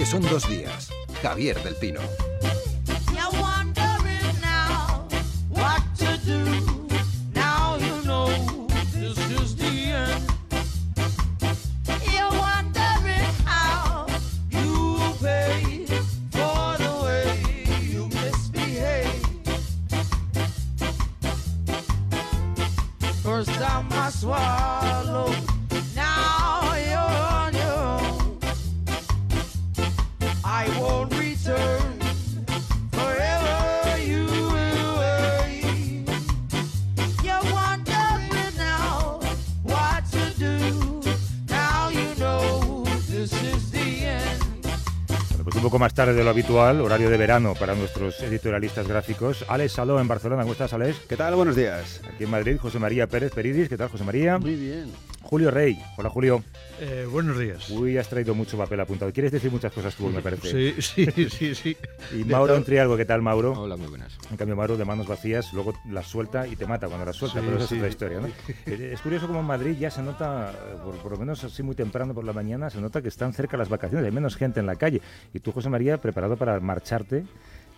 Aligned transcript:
que 0.00 0.06
son 0.06 0.22
dos 0.22 0.48
días. 0.48 0.88
Javier 1.20 1.62
del 1.62 1.74
Pino. 1.74 2.00
Poco 45.70 45.78
más 45.78 45.94
tarde 45.94 46.14
de 46.14 46.24
lo 46.24 46.30
habitual, 46.30 46.80
horario 46.80 47.08
de 47.10 47.16
verano 47.16 47.54
para 47.54 47.76
nuestros 47.76 48.20
editorialistas 48.22 48.88
gráficos. 48.88 49.44
Alex 49.46 49.74
Saló 49.74 50.00
en 50.00 50.08
Barcelona, 50.08 50.42
¿cómo 50.42 50.54
estás, 50.54 50.72
Alex? 50.72 50.98
¿Qué 51.08 51.16
tal? 51.16 51.36
Buenos 51.36 51.54
días. 51.54 52.00
Aquí 52.12 52.24
en 52.24 52.30
Madrid, 52.30 52.56
José 52.58 52.80
María 52.80 53.06
Pérez 53.06 53.30
Peridis, 53.32 53.68
¿qué 53.68 53.76
tal, 53.76 53.88
José 53.88 54.02
María? 54.02 54.36
Muy 54.38 54.56
bien. 54.56 54.90
Julio 55.30 55.52
Rey, 55.52 55.80
hola 55.96 56.10
Julio. 56.10 56.42
Eh, 56.80 57.06
buenos 57.08 57.38
días. 57.38 57.70
Uy, 57.70 57.96
has 57.98 58.08
traído 58.08 58.34
mucho 58.34 58.58
papel 58.58 58.80
apuntado. 58.80 59.12
¿Quieres 59.12 59.30
decir 59.30 59.48
muchas 59.52 59.72
cosas 59.72 59.94
tú, 59.94 60.08
me 60.08 60.20
parece? 60.20 60.74
Sí, 60.74 60.82
sí, 60.82 61.28
sí, 61.30 61.54
sí. 61.54 61.76
y 62.18 62.24
Mauro 62.24 62.56
Entrialgo, 62.56 62.96
¿qué 62.96 63.04
tal, 63.04 63.22
Mauro? 63.22 63.52
Hola, 63.52 63.76
muy 63.76 63.86
buenas. 63.86 64.18
En 64.28 64.36
cambio, 64.36 64.56
Mauro, 64.56 64.76
de 64.76 64.84
manos 64.84 65.06
vacías, 65.06 65.52
luego 65.52 65.72
las 65.88 66.08
suelta 66.08 66.48
y 66.48 66.56
te 66.56 66.66
mata 66.66 66.88
cuando 66.88 67.06
las 67.06 67.14
suelta, 67.14 67.38
Sí, 67.38 67.46
pero 67.46 67.58
esa 67.58 67.68
sí. 67.68 67.74
es 67.74 67.78
otra 67.78 67.88
historia, 67.88 68.20
¿no? 68.20 68.26
Eh, 68.66 68.90
Es 68.92 69.00
curioso 69.02 69.28
como 69.28 69.38
en 69.38 69.46
Madrid 69.46 69.76
ya 69.78 69.88
se 69.92 70.02
nota, 70.02 70.50
eh, 70.52 70.76
por, 70.84 70.96
por 70.96 71.12
lo 71.12 71.18
menos 71.18 71.44
así 71.44 71.62
muy 71.62 71.76
temprano 71.76 72.12
por 72.12 72.24
la 72.24 72.32
mañana, 72.32 72.68
se 72.68 72.80
nota 72.80 73.00
que 73.00 73.08
están 73.08 73.32
cerca 73.32 73.56
las 73.56 73.68
vacaciones, 73.68 74.06
hay 74.06 74.12
menos 74.12 74.34
gente 74.36 74.58
en 74.58 74.66
la 74.66 74.74
calle. 74.74 75.00
Y 75.32 75.38
tú, 75.38 75.52
José 75.52 75.68
María, 75.68 75.98
preparado 75.98 76.36
para 76.36 76.58
marcharte, 76.58 77.24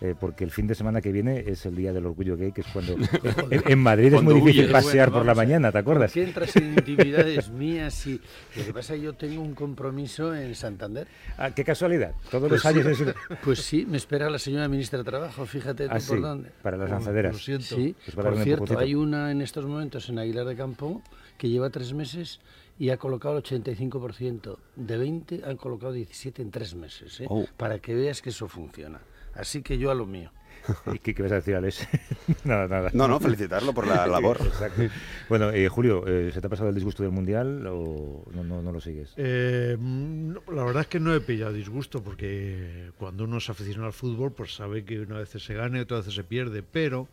eh, 0.03 0.15
porque 0.19 0.43
el 0.43 0.51
fin 0.51 0.67
de 0.67 0.75
semana 0.75 1.01
que 1.01 1.11
viene 1.11 1.39
es 1.47 1.65
el 1.65 1.75
Día 1.75 1.93
del 1.93 2.05
Orgullo 2.05 2.35
Gay, 2.37 2.51
que 2.51 2.61
es 2.61 2.67
cuando... 2.67 2.93
en, 3.49 3.63
en 3.67 3.79
Madrid 3.79 4.13
es 4.13 4.21
muy 4.21 4.33
difícil 4.35 4.61
huyes. 4.65 4.71
pasear 4.71 5.09
Bueno, 5.09 5.19
por 5.21 5.25
la 5.25 5.33
mañana, 5.33 5.71
¿te 5.71 5.77
acuerdas? 5.77 6.11
¿Por 6.11 6.21
qué 6.21 6.27
entras 6.27 6.55
en 6.57 6.73
intimidades 6.73 7.49
mías 7.49 8.05
y 8.05 8.19
lo 8.57 8.65
que 8.65 8.73
pasa 8.73 8.93
es 8.93 8.99
que 8.99 9.05
yo 9.05 9.13
tengo 9.13 9.41
un 9.41 9.55
compromiso 9.55 10.35
en 10.35 10.53
Santander? 10.55 11.07
Ah, 11.37 11.51
qué 11.51 11.63
casualidad. 11.63 12.13
Todos 12.29 12.49
Pues 12.49 12.63
los 12.63 12.65
años 12.65 12.97
sí. 12.97 13.03
es... 13.05 13.15
Pues 13.43 13.59
sí, 13.61 13.85
me 13.87 13.97
espera 13.97 14.29
la 14.29 14.39
señora 14.39 14.67
ministra 14.67 14.99
de 14.99 15.05
Trabajo, 15.05 15.45
fíjate 15.45 15.87
tú 15.87 15.93
Ah, 15.95 15.99
sí, 15.99 16.09
por 16.09 16.21
dónde. 16.21 16.49
para 16.61 16.75
las 16.77 16.89
Lo 16.89 16.95
lanzaderas. 16.95 17.37
siento. 17.37 17.63
Sí, 17.75 17.95
Pues 18.05 18.15
por 18.15 18.37
cierto, 18.43 18.77
hay 18.77 18.95
una 18.95 19.31
en 19.31 19.41
estos 19.41 19.65
momentos 19.65 20.09
en 20.09 20.19
Aguilar 20.19 20.45
de 20.45 20.55
Campo 20.55 21.01
que 21.37 21.47
lleva 21.49 21.69
tres 21.69 21.93
meses 21.93 22.41
y 22.77 22.89
ha 22.89 22.97
colocado 22.97 23.37
el 23.37 23.43
85%. 23.43 24.57
De 24.75 24.97
20 24.97 25.41
han 25.45 25.57
colocado 25.57 25.93
17 25.93 26.41
en 26.41 26.51
tres 26.51 26.75
meses, 26.75 27.21
¿eh? 27.21 27.25
Oh. 27.29 27.45
para 27.57 27.79
que 27.79 27.93
veas 27.95 28.21
que 28.21 28.29
eso 28.31 28.47
funciona. 28.47 28.99
Así 29.35 29.61
que 29.61 29.77
yo 29.77 29.91
a 29.91 29.95
lo 29.95 30.05
mío. 30.05 30.31
¿Y 30.93 30.99
qué, 30.99 31.13
qué 31.13 31.23
vas 31.23 31.31
a 31.33 31.35
decir, 31.35 31.55
Alex? 31.55 31.87
nada, 32.45 32.67
nada. 32.67 32.89
No, 32.93 33.07
no, 33.07 33.19
felicitarlo 33.19 33.73
por 33.73 33.87
la 33.87 34.07
labor. 34.07 34.37
Exacto. 34.41 34.83
Bueno, 35.27 35.49
eh, 35.51 35.67
Julio, 35.67 36.05
eh, 36.07 36.31
¿se 36.33 36.39
te 36.39 36.47
ha 36.47 36.49
pasado 36.49 36.69
el 36.69 36.75
disgusto 36.75 37.03
del 37.03 37.11
Mundial 37.11 37.67
o 37.67 38.25
no, 38.33 38.43
no, 38.43 38.61
no 38.61 38.71
lo 38.71 38.79
sigues? 38.79 39.13
Eh, 39.17 39.75
mm, 39.77 40.33
no, 40.33 40.41
la 40.53 40.63
verdad 40.63 40.81
es 40.81 40.87
que 40.87 40.99
no 40.99 41.13
he 41.13 41.19
pillado 41.19 41.53
disgusto 41.53 42.01
porque 42.01 42.91
cuando 42.97 43.25
uno 43.25 43.37
es 43.37 43.49
aficionado 43.49 43.87
al 43.87 43.93
fútbol 43.93 44.31
pues 44.31 44.55
sabe 44.55 44.85
que 44.85 45.01
una 45.01 45.17
vez 45.17 45.29
se 45.29 45.53
gana 45.53 45.77
y 45.77 45.81
otra 45.81 45.97
vez 45.97 46.13
se 46.13 46.23
pierde, 46.23 46.63
pero 46.63 47.07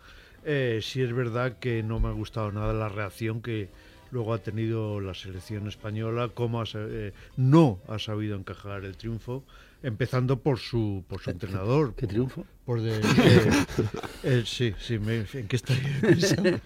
eh, 0.44 0.80
sí 0.82 1.02
es 1.02 1.12
verdad 1.12 1.58
que 1.58 1.82
no 1.82 2.00
me 2.00 2.08
ha 2.08 2.12
gustado 2.12 2.50
nada 2.52 2.72
la 2.72 2.88
reacción 2.88 3.42
que 3.42 3.68
luego 4.10 4.32
ha 4.32 4.38
tenido 4.38 5.00
la 5.00 5.14
selección 5.14 5.68
española, 5.68 6.30
cómo 6.32 6.60
ha 6.60 6.64
eh, 6.74 7.12
no 7.36 7.78
ha 7.88 7.98
sabido 7.98 8.36
encajar 8.36 8.84
el 8.84 8.96
triunfo, 8.96 9.44
empezando 9.82 10.38
por 10.40 10.58
su, 10.58 11.04
por 11.08 11.20
su 11.20 11.30
entrenador. 11.30 11.94
¿Qué 11.94 12.06
triunfo? 12.06 12.44
Por 12.64 12.80
de, 12.82 12.98
eh, 13.24 13.50
eh, 14.22 14.42
sí, 14.46 14.74
sí, 14.78 14.98
me- 14.98 15.24
¿en 15.32 15.48
qué 15.48 15.56
estoy 15.56 15.76
pensando? 16.00 16.60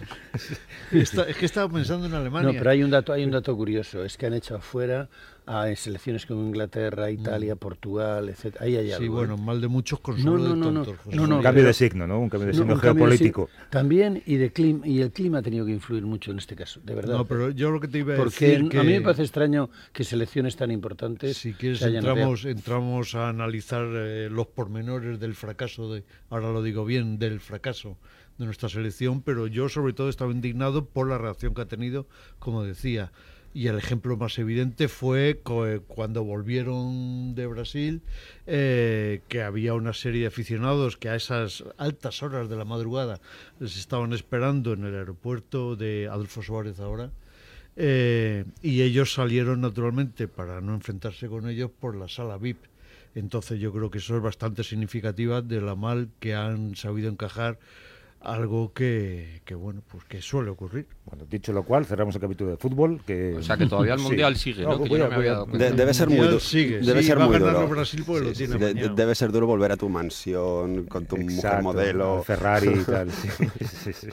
Está- 0.91 1.25
es 1.29 1.37
que 1.37 1.47
estaba 1.47 1.73
pensando 1.73 2.07
en 2.07 2.15
Alemania. 2.15 2.53
No, 2.53 2.59
pero 2.59 2.71
hay 2.71 2.83
un 2.83 2.91
dato, 2.91 3.13
hay 3.13 3.25
un 3.25 3.31
dato 3.31 3.57
curioso, 3.57 4.05
es 4.05 4.17
que 4.17 4.27
han 4.27 4.35
hecho 4.35 4.57
afuera 4.57 5.09
a 5.47 5.69
en 5.69 5.77
selecciones 5.77 6.25
como 6.27 6.43
Inglaterra, 6.43 7.11
Italia, 7.11 7.55
Portugal, 7.57 8.29
etc. 8.31 8.57
Ahí 8.61 8.77
hay 8.77 8.89
Sí, 8.89 8.93
algo, 8.95 9.15
bueno, 9.17 9.35
¿eh? 9.35 9.39
mal 9.39 9.61
de 9.61 9.69
muchos, 9.69 9.99
No, 9.99 10.03
consuelo 10.03 10.39
no, 10.39 10.45
de 10.49 10.57
no, 10.57 10.71
no. 10.73 11.27
No, 11.27 11.37
un 11.37 11.43
cambio 11.43 11.65
de 11.65 11.75
signo, 11.75 12.07
¿no? 12.07 12.19
Un 12.21 12.29
cambio 12.31 12.47
de 12.47 12.53
No, 12.55 12.59
signo 12.61 12.77
geopolítico. 12.77 13.49
signo. 13.53 13.67
También 13.71 14.23
y 14.27 14.37
de 14.37 14.53
clima 14.53 14.87
y 14.87 15.01
el 15.03 15.13
clima 15.13 15.39
ha 15.39 15.43
tenido 15.43 15.67
que 15.67 15.73
influir 15.73 16.05
mucho 16.05 16.31
en 16.31 16.39
este 16.39 16.57
caso, 16.57 16.81
de 16.83 16.95
verdad. 16.95 17.19
No, 17.19 17.25
pero 17.27 17.51
yo 17.51 17.71
lo 17.71 17.81
que 17.81 17.89
te 17.89 17.99
iba 17.99 18.15
a 18.15 18.17
porque 18.17 18.49
decir 18.49 18.69
que 18.69 18.79
a 18.79 18.83
mí 18.85 18.93
me 18.93 19.01
parece 19.03 19.23
extraño 19.23 19.69
que 19.93 20.05
selecciones 20.05 20.57
tan 20.57 20.71
importantes 20.71 21.37
si 21.37 21.53
quieres 21.53 21.79
se 21.81 21.87
hayan 21.87 22.07
apeado. 22.07 22.35
entramos 22.35 22.45
entramos 22.47 23.15
a 23.15 23.29
analizar 23.29 23.85
eh, 23.93 24.29
los 24.31 24.47
pormenores 24.47 25.21
del 25.21 25.35
fracaso 25.35 25.93
de 25.93 26.05
ahora 26.31 26.51
lo 26.53 26.63
digo 26.63 26.85
bien 26.85 27.19
del 27.19 27.41
fracaso 27.41 27.99
de 28.39 28.47
nuestra 28.47 28.69
selección, 28.69 29.23
pero 29.23 29.47
yo 29.47 29.69
sobre 29.69 29.93
todo 29.93 30.09
estaba 30.09 30.33
indignado 30.33 30.87
por 30.87 31.09
la 31.09 31.19
reacción 31.19 31.55
que 31.55 31.61
ha 31.63 31.67
tenido, 31.69 32.07
como 32.39 32.65
decía. 32.65 33.13
Y 33.55 33.69
el 33.69 33.79
ejemplo 33.79 34.17
más 34.17 34.37
evidente 34.41 34.89
fue 34.89 35.41
cuando 35.87 36.25
volvieron 36.25 37.37
de 37.37 37.47
Brasil, 37.47 38.03
eh, 38.49 39.21
que 39.29 39.43
había 39.43 39.75
una 39.75 39.93
serie 39.93 40.23
de 40.23 40.27
aficionados 40.27 40.97
que 40.97 41.09
a 41.09 41.15
esas 41.15 41.63
altas 41.79 42.25
horas 42.25 42.49
de 42.49 42.57
la 42.57 42.65
madrugada 42.65 43.21
les 43.61 43.77
estaban 43.77 44.13
esperando 44.13 44.73
en 44.73 44.85
el 44.85 44.97
aeropuerto 44.97 45.77
de 45.77 46.09
Adolfo 46.11 46.43
Suárez 46.43 46.81
ahora. 46.81 47.13
Eh, 47.77 48.45
y 48.61 48.83
ellos 48.83 49.15
salieron 49.15 49.61
naturalmente 49.61 50.27
para 50.27 50.61
no 50.61 50.75
enfrentarse 50.75 51.29
con 51.29 51.49
ellos 51.49 51.71
por 51.71 51.95
la 51.95 52.09
sala 52.09 52.39
VIP. 52.39 52.59
Entonces 53.15 53.61
yo 53.61 53.73
creo 53.73 53.89
que 53.89 53.99
eso 53.99 54.17
es 54.17 54.23
bastante 54.23 54.65
significativa 54.65 55.43
de 55.43 55.61
la 55.61 55.77
mal 55.77 56.09
que 56.19 56.35
han 56.35 56.75
sabido 56.75 57.09
encajar 57.09 57.61
algo 58.25 58.73
que, 58.73 59.43
que 59.45 59.55
bueno, 59.55 59.83
pues 59.91 60.05
que 60.05 60.21
suele 60.23 60.51
ocurrir. 60.51 60.87
Bueno, 61.05 61.27
dicho 61.31 61.53
lo 61.53 61.63
cual, 61.65 61.85
cerramos 61.85 62.15
el 62.15 62.21
capítulo 62.23 62.51
de 62.51 62.57
fútbol. 62.57 63.01
Que... 63.07 63.35
O 63.35 63.43
sea 63.43 63.57
que 63.57 63.67
todavía 63.67 63.95
el 63.95 64.01
Sí. 64.05 64.07
Mundial 64.07 64.37
sigue, 64.37 64.63
¿no? 64.65 64.83
Que 64.83 64.89
voy 64.89 64.99
yo 64.99 65.05
a- 65.05 65.09
no 65.09 65.11
me 65.11 65.17
había 65.17 65.33
dado 65.33 65.47
cuenta. 65.47 65.65
De- 65.71 65.73
debe 65.77 65.95
ser 65.95 66.09
muy 66.09 66.19
duro. 66.27 66.41
sigue, 66.41 66.81
Debe 66.81 67.03
sí, 67.03 67.09
ser 67.09 67.21
va 67.21 67.27
muy 67.27 67.39
duro. 67.39 67.69
Brasil 67.69 68.03
porque 68.07 68.25
lo 68.25 68.33
tiene 68.33 68.57
de- 68.57 68.71
amañado. 68.71 68.95
debe 68.95 69.15
ser 69.15 69.31
duro 69.31 69.47
volver 69.47 69.73
a 69.73 69.77
tu 69.77 69.89
mansión 69.89 70.87
con 70.87 71.07
tu 71.07 71.17
mujer 71.17 71.35
Exacto, 71.37 71.63
modelo. 71.63 72.17
al 72.19 72.25
Ferrari 72.25 72.69
y 72.69 72.85
tal. 72.85 73.11
sí, 73.13 73.29
sí, 73.67 73.93
sí. 73.93 74.09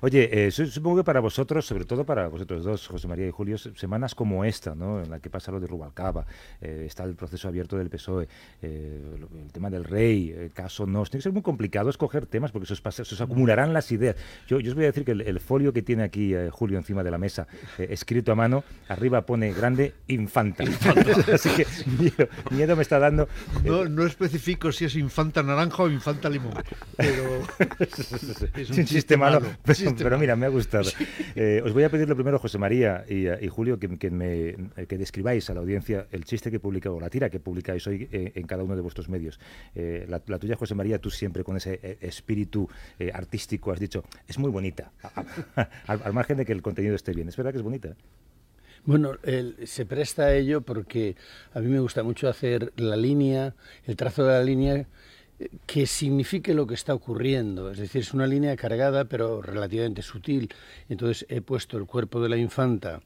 Oye, 0.00 0.46
eh, 0.46 0.50
su- 0.50 0.66
supongo 0.66 0.98
que 0.98 1.04
para 1.04 1.20
vosotros, 1.20 1.66
sobre 1.66 1.84
todo 1.84 2.04
para 2.04 2.28
vosotros 2.28 2.62
dos, 2.64 2.86
José 2.86 3.08
María 3.08 3.26
y 3.26 3.30
Julio, 3.30 3.58
se- 3.58 3.74
semanas 3.74 4.14
como 4.14 4.44
esta, 4.44 4.74
¿no? 4.74 5.02
en 5.02 5.10
la 5.10 5.18
que 5.18 5.30
pasa 5.30 5.50
lo 5.50 5.58
de 5.60 5.66
Rubalcaba, 5.66 6.24
eh, 6.60 6.84
está 6.86 7.04
el 7.04 7.14
proceso 7.16 7.48
abierto 7.48 7.76
del 7.76 7.90
PSOE, 7.90 8.28
eh, 8.62 9.00
el 9.44 9.52
tema 9.52 9.70
del 9.70 9.84
rey, 9.84 10.30
el 10.30 10.52
caso 10.52 10.86
no. 10.86 11.02
Tiene 11.04 11.18
que 11.18 11.22
ser 11.22 11.32
muy 11.32 11.42
complicado 11.42 11.90
escoger 11.90 12.26
temas 12.26 12.52
porque 12.52 12.66
se 12.66 12.74
os 12.74 13.20
acumularán 13.24 13.72
las 13.72 13.90
ideas. 13.92 14.16
Yo, 14.46 14.60
yo 14.60 14.70
os 14.70 14.74
voy 14.74 14.84
a 14.84 14.88
decir 14.88 15.04
que 15.04 15.12
el, 15.12 15.20
el 15.22 15.40
folio 15.40 15.72
que 15.72 15.82
tiene 15.82 16.02
aquí 16.04 16.34
eh, 16.34 16.48
Julio 16.50 16.78
encima 16.78 17.02
de 17.02 17.10
la 17.10 17.18
mesa, 17.18 17.46
eh, 17.78 17.88
escrito 17.90 18.32
a 18.32 18.34
mano, 18.34 18.64
arriba 18.88 19.26
pone 19.26 19.52
grande 19.52 19.94
infanta. 20.08 20.64
Así 21.32 21.48
que 21.50 21.66
miedo, 21.98 22.28
miedo 22.50 22.76
me 22.76 22.82
está 22.82 22.98
dando. 22.98 23.24
eh, 23.24 23.28
No, 23.64 23.84
no 23.88 24.06
especifico 24.06 24.70
si 24.72 24.84
es 24.84 24.96
infanta 24.96 25.42
naranja 25.42 25.82
o 25.82 25.90
infanta 25.90 26.28
limón, 26.30 26.54
pero 26.96 27.42
es 28.56 28.70
un 28.70 28.84
chiste 28.84 29.16
malo, 29.16 29.40
pero, 29.62 29.74
chiste 29.74 29.94
pero 29.96 30.10
malo. 30.10 30.18
mira, 30.20 30.36
me 30.36 30.46
ha 30.46 30.50
gustado. 30.50 30.90
Eh, 31.34 31.62
os 31.64 31.72
voy 31.72 31.84
a 31.84 31.90
pedir 31.90 32.08
lo 32.08 32.14
primero, 32.14 32.38
José 32.38 32.58
María 32.58 33.04
y, 33.08 33.26
y 33.28 33.48
Julio, 33.48 33.78
que, 33.78 33.98
que 33.98 34.10
me, 34.10 34.56
que 34.86 34.98
describáis 34.98 35.48
a 35.50 35.54
la 35.54 35.60
audiencia 35.60 36.06
el 36.12 36.24
chiste 36.24 36.50
que 36.50 36.60
publica 36.60 36.90
o 36.90 37.00
la 37.00 37.10
tira 37.10 37.30
que 37.30 37.40
publicáis 37.40 37.86
hoy 37.86 38.08
eh, 38.12 38.32
en 38.34 38.46
cada 38.46 38.62
uno 38.62 38.76
de 38.76 38.82
vuestros 38.82 39.08
medios. 39.08 39.38
Eh, 39.74 40.06
la, 40.08 40.22
la 40.26 40.38
tuya, 40.38 40.56
José 40.56 40.74
María, 40.74 40.98
tú 40.98 41.10
siempre 41.10 41.44
con 41.44 41.56
ese 41.56 41.98
espíritu 42.00 42.68
eh, 42.98 43.10
artístico 43.14 43.72
has 43.72 43.80
dicho, 43.80 44.04
es 44.28 44.38
muy 44.38 44.50
bonita, 44.50 44.92
al, 45.86 46.12
margen 46.12 46.36
de 46.36 46.44
que 46.44 46.52
el 46.52 46.62
contenido 46.62 46.94
esté 46.94 47.12
bien. 47.12 47.28
Es 47.28 47.36
verdad 47.36 47.52
que 47.52 47.58
es 47.58 47.62
bonita. 47.62 47.94
Bueno, 48.84 49.12
se 49.64 49.86
presta 49.86 50.24
a 50.24 50.34
ello 50.34 50.60
porque 50.60 51.16
a 51.54 51.60
mí 51.60 51.68
me 51.68 51.80
gusta 51.80 52.02
mucho 52.02 52.28
hacer 52.28 52.72
la 52.76 52.96
línea, 52.96 53.54
el 53.86 53.96
trazo 53.96 54.24
de 54.24 54.32
la 54.32 54.44
línea 54.44 54.86
eh, 55.38 55.48
que 55.66 55.86
signifique 55.86 56.52
lo 56.52 56.66
que 56.66 56.74
está 56.74 56.92
ocurriendo. 56.92 57.70
Es 57.70 57.78
decir, 57.78 58.02
es 58.02 58.12
una 58.12 58.26
línea 58.26 58.54
cargada 58.56 59.06
pero 59.06 59.40
relativamente 59.40 60.02
sutil. 60.02 60.52
Entonces 60.90 61.24
he 61.30 61.40
puesto 61.40 61.78
el 61.78 61.86
cuerpo 61.86 62.20
de 62.20 62.28
la 62.28 62.36
infanta 62.36 63.00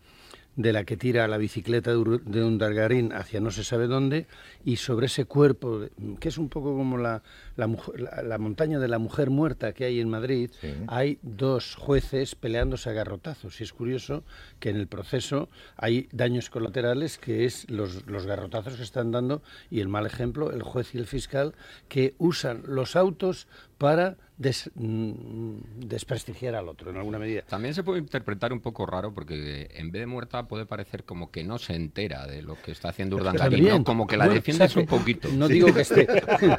de 0.58 0.72
la 0.72 0.82
que 0.82 0.96
tira 0.96 1.28
la 1.28 1.38
bicicleta 1.38 1.92
de, 1.94 2.20
de 2.24 2.42
Undargarín 2.44 3.12
hacia 3.12 3.38
no 3.38 3.52
se 3.52 3.62
sabe 3.62 3.86
dónde, 3.86 4.26
y 4.64 4.74
sobre 4.74 5.06
ese 5.06 5.24
cuerpo, 5.24 5.82
que 6.18 6.28
es 6.28 6.36
un 6.36 6.48
poco 6.48 6.76
como 6.76 6.98
la, 6.98 7.22
la, 7.56 7.68
la- 7.96 8.22
la 8.24 8.38
montaña 8.38 8.80
de 8.80 8.88
la 8.88 8.98
mujer 8.98 9.30
muerta 9.30 9.72
que 9.72 9.84
hay 9.84 10.00
en 10.00 10.08
Madrid, 10.10 10.50
Sí. 10.60 10.74
hay 10.88 11.18
dos 11.22 11.76
jueces 11.76 12.34
peleándose 12.34 12.90
a 12.90 12.92
garrotazos. 12.92 13.60
Y 13.60 13.64
es 13.64 13.72
curioso 13.72 14.24
que 14.58 14.70
en 14.70 14.76
el 14.76 14.88
proceso 14.88 15.48
hay 15.76 16.08
daños 16.10 16.50
colaterales, 16.50 17.18
que 17.18 17.44
es 17.44 17.70
los, 17.70 18.04
los 18.08 18.26
garrotazos 18.26 18.74
que 18.74 18.82
están 18.82 19.12
dando, 19.12 19.42
y 19.70 19.78
el 19.78 19.86
mal 19.86 20.06
ejemplo, 20.06 20.50
el 20.50 20.62
juez 20.62 20.92
y 20.92 20.98
el 20.98 21.06
fiscal, 21.06 21.54
que 21.88 22.14
usan 22.18 22.62
los 22.66 22.96
autos 22.96 23.46
para 23.78 24.16
des- 24.36 24.70
mm, 24.74 25.54
desprestigiar 25.86 26.54
al 26.56 26.68
otro, 26.68 26.90
en 26.90 26.96
alguna 26.96 27.18
medida. 27.18 27.42
También 27.42 27.74
se 27.74 27.82
puede 27.84 28.00
interpretar 28.00 28.52
un 28.52 28.60
poco 28.60 28.86
raro 28.86 29.12
porque 29.14 29.68
en 29.74 29.90
vez 29.92 30.00
de 30.00 30.06
muerta 30.06 30.46
puede 30.48 30.66
parecer 30.66 31.04
como 31.04 31.30
que 31.30 31.44
no 31.44 31.58
se 31.58 31.74
entera 31.74 32.26
de 32.26 32.42
lo 32.42 32.60
que 32.60 32.72
está 32.72 32.88
haciendo 32.90 33.16
Urdangarín. 33.16 33.68
¿no? 33.68 33.84
como 33.84 34.06
que 34.06 34.16
la 34.16 34.24
Bueno, 34.24 34.34
defiendes 34.34 34.72
sabe, 34.72 34.82
un 34.82 34.88
poquito. 34.88 35.28
No 35.32 35.46
digo 35.48 35.72
que 35.72 35.80
esté. 35.82 36.06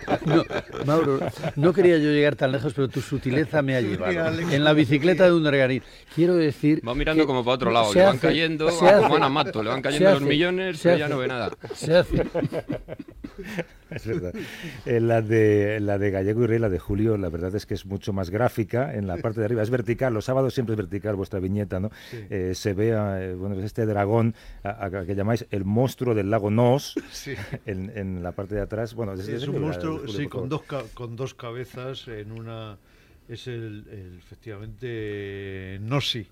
No, 0.26 0.44
Mauro, 0.86 1.20
no 1.56 1.74
quería 1.74 1.98
yo 1.98 2.10
llegar 2.12 2.36
tan 2.36 2.52
lejos, 2.52 2.74
pero 2.74 2.88
tu 2.88 3.02
sutileza 3.02 3.62
me 3.62 3.76
ha 3.76 3.82
llevado. 3.82 4.40
En 4.40 4.64
la 4.64 4.74
bicicleta 4.74 5.26
de 5.26 5.34
Undargarín. 5.34 5.82
Quiero 6.16 6.36
decir. 6.36 6.82
Va 6.88 6.96
mirando 6.96 7.26
como 7.28 7.44
para 7.44 7.56
otro 7.56 7.72
lado, 7.72 7.94
le 7.94 8.02
van 8.02 8.16
hace- 8.18 8.28
cayendo, 8.28 8.70
se 8.72 8.86
a 8.86 8.90
hace- 8.98 9.04
como 9.04 9.16
Ana 9.16 9.30
Mato, 9.30 9.62
le 9.64 9.70
van 9.70 9.80
se 9.80 9.84
cayendo 9.84 10.10
los 10.12 10.18
hace- 10.22 10.30
millones, 10.30 10.80
pero 10.82 10.98
ya 10.98 11.08
no 11.10 11.18
ve 11.18 11.28
nada. 11.28 11.52
Se 11.74 11.96
hace. 11.98 12.24
Es 13.96 14.06
verdad. 14.06 14.34
En 14.86 15.08
la 15.08 15.22
de 15.22 15.80
la 15.80 15.98
de 15.98 16.12
Gallego 16.12 16.44
y 16.44 16.48
Rey, 16.48 16.60
la 16.60 16.70
de 16.70 16.80
Julio, 16.80 17.18
la 17.18 17.30
verdad 17.30 17.56
es 17.56 17.66
que 17.66 17.74
es 17.74 17.86
mucho 17.86 18.14
más 18.14 18.30
gráfica. 18.30 18.94
En 18.94 19.08
la 19.08 19.18
parte 19.18 19.40
de 19.40 19.46
arriba 19.46 19.62
es 19.64 19.70
vertical. 19.70 20.14
Los 20.14 20.26
sábados 20.26 20.54
siempre 20.54 20.74
es 20.74 20.78
vertical 20.78 21.16
vuestra 21.16 21.40
viñeta, 21.40 21.80
¿no? 21.80 21.90
Eh, 22.30 22.54
se 22.56 22.74
ve, 22.74 22.92
eh, 22.96 23.34
bueno, 23.36 23.56
es 23.56 23.64
este 23.66 23.86
dragón 23.86 24.36
a- 24.64 24.86
a- 24.86 25.06
que 25.06 25.16
llamáis 25.16 25.46
el 25.52 25.66
monstruo 25.66 26.14
del 26.16 26.30
lago 26.30 26.50
Nos. 26.52 26.96
Sí. 27.12 27.34
En, 27.66 27.92
en 27.98 28.24
la 28.24 28.32
parte 28.32 28.56
de 28.56 28.62
atrás, 28.62 28.94
bueno, 28.94 29.14
es 29.14 29.48
un 29.48 29.60
monstruo, 29.62 29.98
Julio, 30.00 30.14
sí, 30.14 30.28
con 30.28 30.48
dos, 30.50 30.62
con 30.94 31.16
dos 31.16 31.34
cabezas 31.34 32.08
en 32.08 32.32
una... 32.32 32.78
Es 33.28 33.48
el, 33.48 33.86
el, 33.92 34.18
efectivamente, 34.18 35.78
Nosi. 35.82 36.26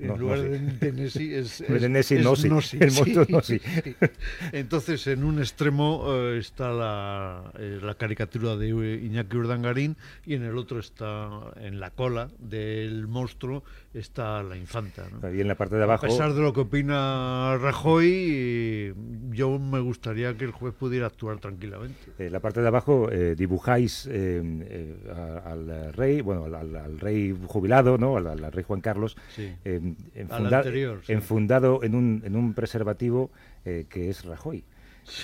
En 0.00 0.06
No, 0.08 0.16
lugar 0.16 0.40
de, 0.40 0.58
de 0.58 0.92
Nessi 0.92 1.34
es, 1.34 1.60
Nossi, 1.68 2.48
Nossi, 2.48 2.78
el 2.80 2.92
monstruo 2.92 3.24
sí, 3.26 3.32
Nossi. 3.32 3.58
sí. 3.58 3.94
Entonces, 4.52 5.06
en 5.06 5.24
un 5.24 5.38
extremo 5.38 6.04
eh, 6.08 6.38
está 6.38 6.70
la, 6.72 7.52
eh, 7.58 7.78
la 7.82 7.94
caricatura 7.94 8.56
de 8.56 8.68
Iñaki 8.68 9.36
Urdangarín 9.36 9.96
y 10.24 10.34
en 10.34 10.42
el 10.44 10.56
otro 10.56 10.80
está, 10.80 11.28
en 11.60 11.80
la 11.80 11.90
cola 11.90 12.30
del 12.38 13.06
monstruo, 13.08 13.62
está 13.92 14.42
la 14.42 14.56
infanta. 14.56 15.04
¿no? 15.10 15.34
Y 15.34 15.40
en 15.40 15.48
la 15.48 15.54
parte 15.56 15.76
de 15.76 15.82
abajo. 15.82 16.06
A 16.06 16.08
pesar 16.08 16.32
de 16.32 16.40
lo 16.42 16.52
que 16.52 16.60
opina 16.60 17.56
Rajoy, 17.58 18.06
eh, 18.08 18.94
yo 19.30 19.58
me 19.58 19.80
gustaría 19.80 20.36
que 20.36 20.44
el 20.44 20.52
juez 20.52 20.74
pudiera 20.74 21.06
actuar 21.06 21.38
tranquilamente. 21.38 21.98
En 22.18 22.32
la 22.32 22.40
parte 22.40 22.60
de 22.60 22.68
abajo 22.68 23.10
eh, 23.10 23.34
dibujáis 23.36 24.06
eh, 24.06 24.40
eh, 24.44 25.40
al 25.44 25.92
rey, 25.94 26.20
bueno, 26.20 26.44
al, 26.44 26.54
al- 26.54 26.76
al 26.76 27.00
rey 27.00 27.36
jubilado, 27.46 27.98
¿no? 27.98 28.16
Al, 28.16 28.26
al 28.28 28.52
rey 28.52 28.64
Juan 28.64 28.80
Carlos, 28.80 29.16
Sí. 29.34 29.52
eh, 29.64 29.80
Al 29.82 30.22
enfunda- 30.28 30.58
anterior, 30.58 31.00
sí. 31.04 31.12
enfundado 31.12 31.82
en 31.82 31.94
un, 31.94 32.22
en 32.24 32.36
un 32.36 32.54
preservativo 32.54 33.30
eh, 33.64 33.86
que 33.88 34.08
es 34.10 34.24
Rajoy. 34.24 34.64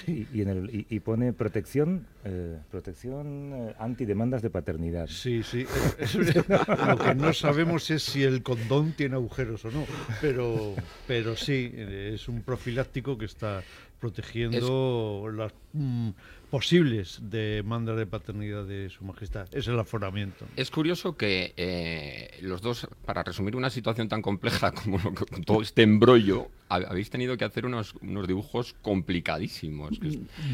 Y, 0.09 0.27
y 0.33 0.41
en 0.43 0.49
el- 0.49 0.71
y- 0.75 0.87
y 0.91 1.01
pone 1.01 1.33
protección, 1.33 2.07
eh, 2.29 2.59
protección 2.71 3.53
eh, 3.55 3.75
antidemandas 3.79 4.43
de 4.43 4.51
paternidad. 4.51 5.07
Sí, 5.07 5.43
sí. 5.45 5.65
es- 5.99 6.15
lo 6.17 6.99
que 6.99 7.15
no 7.15 7.33
sabemos 7.33 7.89
es 7.91 8.03
si 8.03 8.23
el 8.25 8.43
condón 8.43 8.93
tiene 8.93 9.15
agujeros 9.15 9.65
o 9.65 9.71
no, 9.71 9.85
pero, 10.21 10.75
pero 11.07 11.37
sí, 11.37 11.71
eh, 11.73 12.13
es 12.15 12.29
un 12.29 12.43
profiláctico 12.43 13.17
que 13.17 13.27
está 13.27 13.63
protegiendo 14.01 15.29
las 15.35 15.53
mm, 15.73 16.11
posibles 16.51 17.19
demandas 17.23 17.97
de 17.97 18.07
paternidad 18.07 18.65
de 18.65 18.91
su 18.91 19.05
majestad. 19.05 19.49
Es 19.53 19.67
el 19.69 19.79
aforamiento. 19.79 20.45
Es 20.57 20.71
curioso 20.71 21.17
que 21.17 21.55
eh, 21.57 22.31
los 22.43 22.61
dos, 22.61 22.87
para 23.05 23.23
resumir 23.23 23.57
una 23.57 23.71
situación 23.71 24.09
tan 24.09 24.21
compleja 24.23 24.73
como 24.73 24.99
lo 24.99 25.15
que- 25.15 25.25
todo 25.43 25.63
este 25.63 25.83
embrollo, 25.83 26.49
hab- 26.69 26.87
habéis 26.89 27.09
tenido 27.11 27.37
que 27.37 27.45
hacer 27.47 27.65
unos, 27.67 27.95
unos 28.03 28.27
dibujos 28.29 28.75
complicadísimos. 28.83 29.99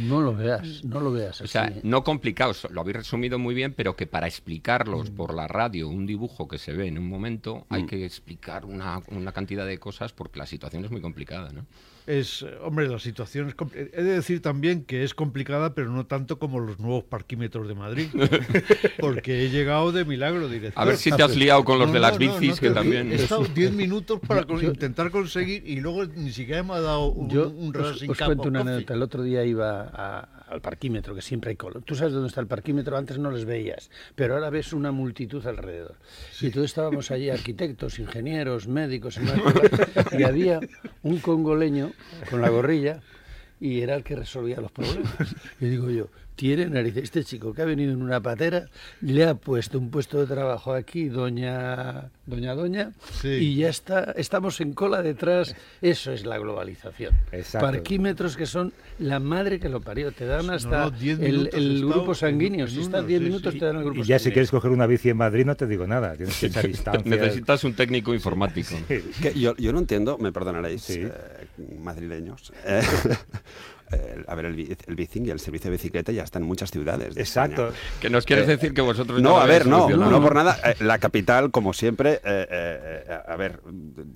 No 0.05 0.21
lo 0.21 0.35
veas, 0.35 0.85
no 0.85 1.01
lo 1.01 1.13
veas 1.13 1.41
O 1.41 1.45
así. 1.45 1.53
Sea, 1.71 1.81
no 1.83 2.05
complicados, 2.05 2.67
lo 2.71 2.81
habéis 2.81 2.97
resumido 2.99 3.39
muy 3.39 3.55
bien, 3.55 3.75
pero 3.75 3.97
que 3.97 4.07
para 4.07 4.27
explicarlos 4.27 5.11
por 5.11 5.35
la 5.35 5.49
radio, 5.49 5.89
un 5.89 6.07
dibujo 6.07 6.49
que 6.49 6.59
se 6.59 6.73
ve 6.73 6.87
en 6.89 6.99
un 6.99 7.09
momento, 7.09 7.67
hay 7.69 7.87
que 7.87 8.05
explicar 8.05 8.65
una, 8.65 9.01
una 9.09 9.33
cantidad 9.33 9.67
de 9.67 9.79
cosas 9.79 10.13
porque 10.13 10.39
la 10.39 10.47
situación 10.47 10.85
es 10.85 10.91
muy 10.91 11.01
complicada, 11.01 11.51
¿no? 11.53 11.65
Es, 12.05 12.43
eh, 12.43 12.51
hombre, 12.63 12.89
la 12.89 12.99
situación 12.99 13.47
es... 13.49 13.57
compl- 13.57 13.89
He 13.93 14.03
de 14.03 14.15
decir 14.15 14.43
también 14.43 14.83
que 14.85 15.05
es 15.05 15.15
complicada, 15.15 15.73
pero 15.73 15.89
no 15.93 16.05
tanto 16.05 16.37
como 16.41 16.59
los 16.59 16.81
nuevos 16.81 17.05
parquímetros 17.05 17.69
de 17.69 17.75
Madrid, 17.77 18.09
porque 18.99 19.45
he 19.45 19.51
llegado 19.51 19.93
de 19.93 20.05
milagro 20.05 20.49
directo. 20.49 20.81
A 20.81 20.85
ver 20.85 20.97
si 20.97 21.13
te 21.13 21.23
has 21.23 21.37
liado 21.37 21.65
con 21.65 21.79
los 21.79 21.87
No, 21.89 21.93
de 21.95 22.01
no, 22.01 22.03
las 22.09 22.19
no, 22.19 22.27
no 22.27 22.39
bicis, 22.39 22.59
que 22.61 22.71
también... 22.71 23.13
He 23.13 23.17
estado 23.17 23.45
10 23.55 23.73
minutos 23.75 24.19
para 24.27 24.45
con- 24.45 24.65
intentar 24.65 25.11
conseguir 25.13 25.63
y 25.67 25.81
luego 25.81 26.05
ni 26.07 26.33
siquiera 26.33 26.63
me 26.65 26.75
ha 26.75 26.81
dado 26.81 27.07
un, 27.07 27.31
Yo 27.31 27.49
un 27.49 27.75
os, 27.77 28.03
cuento 28.19 28.49
una 28.49 28.61
anécdota. 28.63 28.95
El 28.95 29.03
otro 29.03 29.23
día 29.23 29.45
iba 29.45 29.83
a- 29.93 30.29
al 30.53 30.61
parquímetro, 30.61 31.15
que 31.15 31.23
siempre 31.23 31.51
hay 31.51 31.57
cola. 31.57 31.81
Tú 31.81 31.95
sabes 31.95 32.13
dónde 32.13 32.29
está 32.29 32.41
el 32.41 32.47
parquímetro, 32.47 32.97
antes 32.97 33.19
no 33.19 33.31
les 33.31 33.45
veías, 33.45 33.91
pero 34.15 34.35
ahora 34.35 34.51
ves 34.51 34.73
una 34.73 34.93
multitud 34.93 35.45
alrededor. 35.47 35.97
Y 36.41 36.51
todos 36.51 36.67
estábamos 36.67 37.11
allí, 37.11 37.31
arquitectos, 37.31 37.99
ingenieros, 37.99 38.69
médicos, 38.69 39.19
cola, 39.19 39.69
y 40.19 40.23
había 40.23 40.61
un 41.03 41.19
congoleño 41.19 41.93
con 42.31 42.41
la 42.41 42.49
gorrilla 42.49 43.01
y 43.61 43.81
era 43.81 43.95
el 43.95 44.03
que 44.03 44.17
resolvía 44.17 44.61
los 44.61 44.73
problemas. 44.73 45.35
Y 45.61 45.67
digo 45.67 45.89
yo, 45.91 46.09
tiene 46.35 46.67
narices, 46.67 47.05
este 47.05 47.25
chico 47.25 47.53
que 47.53 47.63
ha 47.63 47.65
venido 47.65 47.93
en 47.93 48.03
una 48.03 48.21
patera, 48.21 48.67
le 49.01 49.25
ha 49.25 49.35
puesto 49.35 49.79
un 49.79 49.91
puesto 49.91 50.19
de 50.21 50.27
trabajo 50.27 50.73
aquí, 50.75 51.09
doña 51.09 52.11
doña 52.27 52.55
doña, 52.55 52.93
Sí. 53.21 53.29
y 53.29 53.57
ya 53.57 53.69
está, 53.69 54.13
estamos 54.17 54.61
en 54.61 54.73
cola 54.73 55.03
detrás, 55.03 55.55
eso 55.81 56.13
es 56.13 56.25
la 56.25 56.39
globalización. 56.39 57.15
Exacto. 57.33 57.67
Parquímetros 57.67 58.37
que 58.37 58.47
son 58.47 58.73
la 58.99 59.19
madre 59.19 59.59
que 59.61 59.69
lo 59.69 59.81
parió, 59.81 60.13
te 60.13 60.25
dan 60.25 60.49
hasta 60.51 60.85
no, 60.85 60.91
10 60.91 61.21
el, 61.21 61.85
grupo 61.87 62.15
sanguíneo, 62.15 62.67
si 62.69 62.81
estás 62.81 63.07
10 63.07 63.19
sí, 63.21 63.25
minutos 63.27 63.53
sí. 63.53 63.59
te 63.59 63.65
dan 63.67 63.77
el 63.77 63.85
grupo 63.85 64.01
Y 64.01 64.05
ya 64.05 64.19
si 64.19 64.31
quieres 64.31 64.51
coger 64.51 64.71
una 64.71 64.87
bici 64.87 65.11
en 65.11 65.17
Madrid 65.17 65.45
no 65.45 65.55
te 65.57 65.67
digo 65.67 65.87
nada, 65.87 66.17
tienes 66.17 66.39
que 66.39 66.47
echar 66.47 66.67
distancia. 66.69 67.11
Necesitas 67.11 67.65
un 67.65 67.75
técnico 67.75 68.15
informático. 68.15 68.75
Que 68.89 69.33
yo, 69.39 69.55
yo 69.57 69.73
no 69.73 69.81
entiendo, 69.81 70.17
me 70.19 70.33
perdonaréis, 70.33 70.83
Sí. 70.83 71.01
eh, 71.03 71.11
madrileños. 71.81 72.53
eh, 72.65 72.83
eh, 73.93 74.25
a 74.27 74.35
ver, 74.35 74.47
el, 74.47 74.77
el 74.87 74.95
bicing 74.97 75.27
y 75.27 75.31
el 75.31 75.39
servicio 75.41 75.71
de 75.71 75.77
bicicleta 75.77 76.13
ya 76.13 76.23
está 76.23 76.39
en 76.39 76.45
muchas 76.45 76.71
ciudades. 76.71 77.15
de 77.15 77.21
Exacto. 77.21 77.69
España. 77.69 77.81
Que 78.01 78.11
nos 78.11 78.25
quieres 78.27 78.47
Eh, 78.47 78.53
decir 78.53 78.75
que 78.75 78.81
vosotros 78.81 79.21
No, 79.23 79.31
lo 79.31 79.41
a 79.41 79.47
ver, 79.47 79.67
no, 79.67 79.89
no 79.89 80.21
por 80.23 80.35
nada. 80.35 80.59
Eh, 80.65 80.75
La 80.81 80.99
capital, 80.99 81.51
como 81.51 81.73
siempre, 81.73 82.15
eh, 82.15 82.21
eh, 82.25 83.05
eh, 83.09 83.19
a 83.29 83.37
ver, 83.37 83.61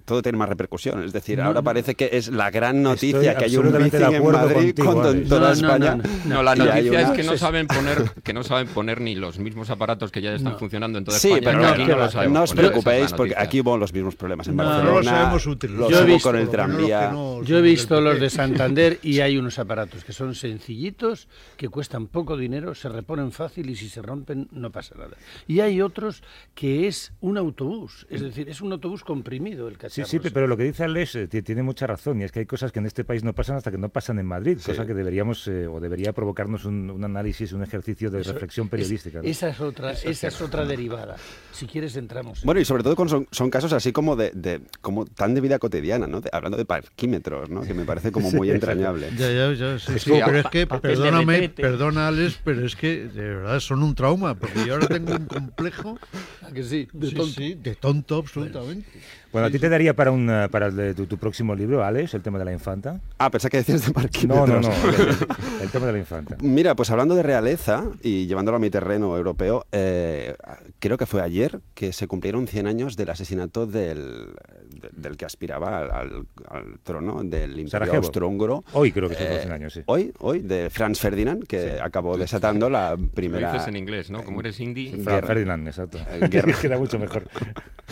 todo 0.04 0.23
tiene 0.23 0.38
más 0.38 0.49
repercusión. 0.49 1.02
Es 1.02 1.12
decir, 1.12 1.40
ahora 1.40 1.62
parece 1.62 1.95
que 1.95 2.11
es 2.12 2.28
la 2.28 2.50
gran 2.50 2.83
noticia 2.83 3.18
Estoy 3.33 3.37
que 3.37 3.45
hay 3.45 3.56
un 3.56 3.73
de 3.73 3.78
en 4.16 4.23
Madrid 4.33 4.75
contigo, 4.75 4.92
cuando 4.92 5.11
en 5.11 5.28
toda 5.28 5.40
No, 5.40 5.47
no, 5.47 5.52
España. 5.52 5.95
no, 5.97 6.35
No, 6.37 6.42
la 6.42 6.54
noticia 6.56 6.90
una- 6.90 7.00
es 7.02 7.11
que 7.11 7.23
no 7.23 7.37
saben 7.37 7.66
poner 7.66 8.02
que 8.23 8.33
no 8.33 8.42
saben 8.42 8.68
poner 8.68 9.00
ni 9.00 9.14
los 9.14 9.38
mismos 9.38 9.71
aparatos 9.71 10.11
que 10.11 10.21
ya 10.23 10.35
están 10.35 10.52
No. 10.54 10.59
funcionando 10.59 10.99
en 10.99 11.04
toda 11.04 11.18
Sí, 11.18 11.28
España. 11.33 11.45
pero 11.45 11.59
que 11.59 11.64
no, 11.64 11.73
aquí 11.73 11.85
no 11.92 11.97
lo 11.99 12.11
sabemos 12.11 12.35
no 12.35 12.42
os 12.42 12.52
preocupéis 12.54 13.12
porque 13.12 13.35
aquí 13.37 13.61
hubo 13.61 13.76
los 13.76 13.92
mismos 13.92 14.16
problemas 14.16 14.49
en 14.49 14.56
No, 14.56 14.62
no 14.64 14.68
Barcelona. 14.71 14.97
lo 15.00 15.04
sabemos 15.04 15.47
utilizar. 15.47 15.80
Los 15.80 15.90
Yo 15.90 15.99
he 15.99 16.00
hubo 16.04 16.06
visto- 16.14 16.28
con 16.30 16.37
el 16.38 16.45
lo 16.47 16.50
tranvía. 16.50 17.11
no 17.11 17.42
Yo 17.42 17.59
he 17.59 17.62
visto 17.62 18.00
los 18.00 18.18
de 18.21 18.30
Santander 18.30 18.99
y 19.02 19.21
hay 19.21 19.37
unos 19.37 19.59
aparatos 19.59 19.65
que 19.66 20.12
son 20.12 20.35
sencillitos, 20.35 21.28
que 21.56 21.68
cuestan 21.68 22.06
poco 22.06 22.37
dinero, 22.37 22.75
se 22.75 22.88
reponen 22.88 23.32
fácil 23.32 23.68
y 23.70 23.76
si 23.76 23.88
se 23.88 24.00
rompen 24.02 24.49
no 24.52 24.70
pasa 24.70 24.94
nada. 24.96 25.16
Y 25.46 25.61
hay 25.61 25.80
otros 25.82 26.23
que 26.54 26.87
es 26.87 27.12
un 27.20 27.37
autobús, 27.38 28.06
es 28.11 28.20
decir, 28.20 28.49
es 28.49 28.61
un 28.61 28.73
autobús 28.73 29.02
comprimido 29.04 29.68
el 29.68 29.75
Sí, 29.75 29.78
cacharro. 29.80 30.08
sí, 30.08 30.18
pero 30.32 30.46
lo 30.46 30.56
que 30.56 30.64
dice 30.64 30.85
Alex 30.85 31.14
eh, 31.16 31.28
ti- 31.28 31.42
tiene 31.42 31.62
mucha 31.62 31.87
razón 31.87 32.20
y 32.20 32.25
es 32.25 32.32
que 32.32 32.40
hay 32.40 32.46
cosas 32.46 32.73
que 32.73 32.78
en 32.78 32.87
este 32.87 33.04
país 33.04 33.25
no 33.25 33.32
pasan 33.35 33.56
hasta 33.56 33.70
que 33.70 33.78
no 33.78 33.88
pasan 33.88 34.18
en 34.18 34.26
Madrid, 34.26 34.58
cosa 34.64 34.87
que 34.87 34.94
deberíamos 34.94 35.46
eh, 35.49 35.66
o 35.66 35.80
debería 35.80 36.12
provocarnos 36.12 36.64
un, 36.64 36.90
un 36.90 37.04
análisis, 37.04 37.52
un 37.52 37.62
ejercicio 37.62 38.11
de 38.11 38.23
reflexión 38.23 38.68
periodística. 38.68 39.20
¿no? 39.20 39.28
Esa 39.28 39.49
es 39.49 39.61
otra, 39.61 39.92
esa 39.92 40.28
es 40.28 40.40
otra 40.40 40.64
derivada. 40.64 41.16
Si 41.52 41.66
quieres 41.66 41.96
entramos. 41.96 42.42
Bueno, 42.44 42.61
y 42.61 42.64
sobre 42.64 42.82
todo 42.82 42.96
con- 42.96 43.08
son, 43.08 43.26
son 43.30 43.50
casos 43.50 43.73
así 43.73 43.92
como 43.92 44.16
de, 44.16 44.30
de- 44.35 44.61
como 44.80 45.04
tan 45.06 45.35
de 45.35 45.40
vida 45.40 45.58
cotidiana, 45.58 46.06
¿no? 46.06 46.20
De- 46.20 46.30
hablando 46.32 46.56
de 46.56 46.64
parquímetros, 46.64 47.50
¿no? 47.50 47.62
Que 47.62 47.75
me 47.75 47.85
parece 47.85 48.12
como 48.12 48.30
muy 48.32 48.50
entrañable. 48.50 49.08
Ya, 49.16 49.30
ya, 49.32 49.52
ya, 49.58 49.78
sí, 49.78 49.92
Es 49.94 50.02
sí, 50.02 50.10
como- 50.10 50.25
pero 50.25 50.38
es 50.38 50.46
que, 50.46 50.66
perdóname, 50.66 51.48
perdona 51.48 52.08
Alex, 52.08 52.40
pero 52.44 52.64
es 52.66 52.76
que 52.76 53.08
de 53.08 53.22
verdad 53.34 53.60
son 53.60 53.82
un 53.82 53.94
trauma, 53.94 54.34
porque 54.34 54.64
yo 54.64 54.75
ahora 54.75 54.88
tengo 54.88 55.12
un 55.12 55.26
complejo 55.26 55.98
¿A 56.42 56.52
que 56.52 56.62
sí? 56.62 56.88
De 56.92 57.08
sí, 57.08 57.14
tonto. 57.16 57.32
sí, 57.34 57.54
de 57.54 57.75
tonto 57.76 58.16
absolutamente. 58.18 58.90
Bueno, 58.92 59.25
¿a 59.45 59.50
ti 59.50 59.59
te 59.59 59.69
daría 59.69 59.95
para, 59.95 60.11
un, 60.11 60.31
eh, 60.31 60.49
para 60.50 60.66
el 60.69 60.76
de 60.76 60.95
tu, 60.95 61.07
tu 61.07 61.19
próximo 61.19 61.55
libro, 61.55 61.85
Alex, 61.85 62.14
el 62.14 62.23
tema 62.23 62.38
de 62.38 62.45
la 62.47 62.52
infanta? 62.52 63.00
Ah, 63.19 63.31
pensé 63.31 63.50
que 63.50 63.59
decías 63.59 63.85
de 63.87 63.93
parquímetros. 63.93 64.49
No, 64.49 64.61
no, 64.61 64.61
no, 64.69 64.75
el, 64.88 65.62
el 65.62 65.71
tema 65.71 65.87
de 65.87 65.93
la 65.93 65.99
infanta. 65.99 66.37
Mira, 66.40 66.75
pues 66.75 66.90
hablando 66.90 67.14
de 67.14 67.23
realeza 67.23 67.85
y 68.02 68.26
llevándolo 68.26 68.57
a 68.57 68.61
mi 68.61 68.71
terreno 68.71 69.16
europeo, 69.16 69.66
eh, 69.73 70.35
creo 70.78 70.97
que 70.97 71.07
fue 71.07 71.23
ayer 71.23 71.61
que 71.75 71.93
se 71.93 72.07
cumplieron 72.07 72.47
100 72.47 72.66
años 72.66 72.97
del 72.97 73.11
asesinato 73.11 73.66
del, 73.66 74.35
de- 74.71 74.90
del 74.93 75.16
que 75.16 75.25
aspiraba 75.25 75.78
al, 75.78 75.90
al- 75.90 76.26
al 76.49 76.78
trono 76.83 77.23
del 77.25 77.59
Imperio. 77.59 77.95
Austrohúngaro. 77.95 78.64
Hoy 78.73 78.93
creo 78.93 79.09
que 79.09 79.14
son 79.16 79.26
Eh, 79.26 79.31
los 79.31 79.40
100 79.40 79.52
años, 79.52 79.73
sí. 79.73 79.83
Hoy, 79.87 80.12
hoy, 80.21 80.40
de 80.40 80.71
Franz 80.71 81.00
Ferdinand, 81.00 81.45
que 81.47 81.78
acabó 81.81 82.16
desatando 82.16 82.69
la 82.71 82.93
Lo 82.97 83.09
primera... 83.09 83.52
dices 83.52 83.69
en 83.69 83.76
inglés, 83.76 84.11
¿no? 84.11 84.23
Como 84.23 84.40
eres 84.40 84.59
indie. 84.61 84.93
Fra- 85.02 85.14
guerra. 85.16 85.26
Ferdinand, 85.26 85.66
exacto. 85.66 85.99
Guerra. 86.31 86.52
Queda 86.61 86.78
mucho 86.78 86.99
mejor. 86.99 87.25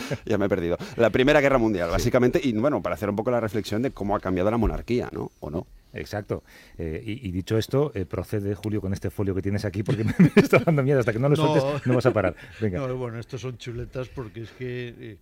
ya 0.25 0.37
me 0.37 0.45
he 0.45 0.49
perdido. 0.49 0.77
La 0.97 1.09
Primera 1.09 1.41
Guerra 1.41 1.57
Mundial, 1.57 1.89
básicamente, 1.89 2.39
y 2.43 2.53
bueno, 2.53 2.81
para 2.81 2.95
hacer 2.95 3.09
un 3.09 3.15
poco 3.15 3.31
la 3.31 3.39
reflexión 3.39 3.81
de 3.81 3.91
cómo 3.91 4.15
ha 4.15 4.19
cambiado 4.19 4.51
la 4.51 4.57
monarquía, 4.57 5.09
¿no? 5.11 5.31
¿O 5.39 5.49
no? 5.49 5.65
Exacto. 5.93 6.43
Eh, 6.77 7.01
y, 7.05 7.27
y 7.27 7.31
dicho 7.31 7.57
esto, 7.57 7.91
eh, 7.95 8.05
procede, 8.05 8.53
Julio, 8.55 8.81
con 8.81 8.91
este 8.91 9.09
folio 9.09 9.33
que 9.33 9.41
tienes 9.41 9.63
aquí, 9.63 9.81
porque 9.81 10.03
me, 10.03 10.13
me 10.19 10.31
está 10.35 10.59
dando 10.59 10.83
miedo. 10.83 10.99
Hasta 10.99 11.13
que 11.13 11.19
no 11.19 11.29
lo 11.29 11.35
No. 11.37 11.59
sueltes, 11.59 11.87
no 11.87 11.95
vas 11.95 12.05
a 12.05 12.11
parar. 12.11 12.35
Venga. 12.59 12.79
No, 12.85 12.95
bueno, 12.97 13.17
estos 13.19 13.39
son 13.41 13.57
chuletas 13.57 14.09
porque 14.09 14.41
es 14.41 14.51
que 14.51 14.93
eh, 14.99 15.17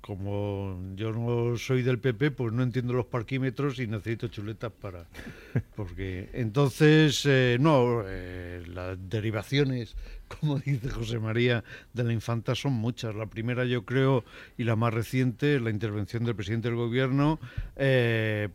como 0.00 0.78
yo 0.96 1.12
no 1.12 1.56
soy 1.56 1.82
del 1.82 1.98
PP, 1.98 2.32
pues 2.32 2.52
no 2.52 2.62
entiendo 2.62 2.92
los 2.92 3.06
parquímetros 3.06 3.78
y 3.78 3.86
necesito 3.86 4.28
chuletas 4.28 4.70
para... 4.70 5.06
Porque 5.76 6.28
entonces, 6.34 7.24
eh, 7.24 7.56
no, 7.58 8.02
eh, 8.06 8.62
las 8.66 8.98
derivaciones, 9.08 9.96
como 10.28 10.58
dice 10.58 10.90
José 10.90 11.18
María, 11.18 11.64
de 11.94 12.04
la 12.04 12.12
infanta 12.12 12.54
son 12.54 12.74
muchas. 12.74 13.14
La 13.14 13.26
primera, 13.26 13.64
yo 13.64 13.84
creo, 13.86 14.24
y 14.58 14.64
la 14.64 14.76
más 14.76 14.92
reciente, 14.92 15.58
la 15.58 15.70
intervención 15.70 16.24
del 16.24 16.36
presidente 16.36 16.68
del 16.68 16.76
gobierno, 16.76 17.40
eh, 17.76 18.50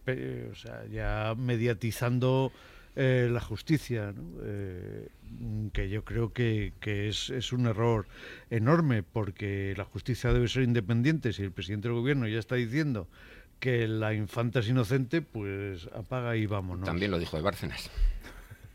o 0.52 0.56
sea, 0.56 0.86
ya 0.86 1.34
mediatizando 1.36 2.52
eh, 3.02 3.30
la 3.32 3.40
justicia, 3.40 4.12
¿no? 4.12 4.24
Eh, 4.44 5.08
que 5.72 5.88
yo 5.90 6.04
creo 6.04 6.34
que, 6.34 6.74
que 6.82 7.08
es, 7.08 7.30
es 7.30 7.54
un 7.54 7.66
error 7.68 8.08
enorme, 8.50 9.04
porque 9.04 9.74
la 9.78 9.86
justicia 9.86 10.34
debe 10.34 10.48
ser 10.50 10.64
independiente. 10.64 11.32
Si 11.32 11.44
el 11.44 11.52
presidente 11.52 11.88
del 11.88 11.96
gobierno 11.98 12.28
ya 12.28 12.40
está 12.40 12.56
diciendo 12.56 13.08
que 13.60 13.88
la 13.88 14.14
infanta 14.14 14.60
es 14.60 14.68
inocente, 14.70 15.22
pues 15.22 15.88
apaga 15.96 16.36
y 16.36 16.46
vámonos. 16.46 16.86
También 16.86 17.12
lo 17.12 17.20
dijo 17.20 17.38
de 17.38 17.44
Bárcenas. 17.44 17.90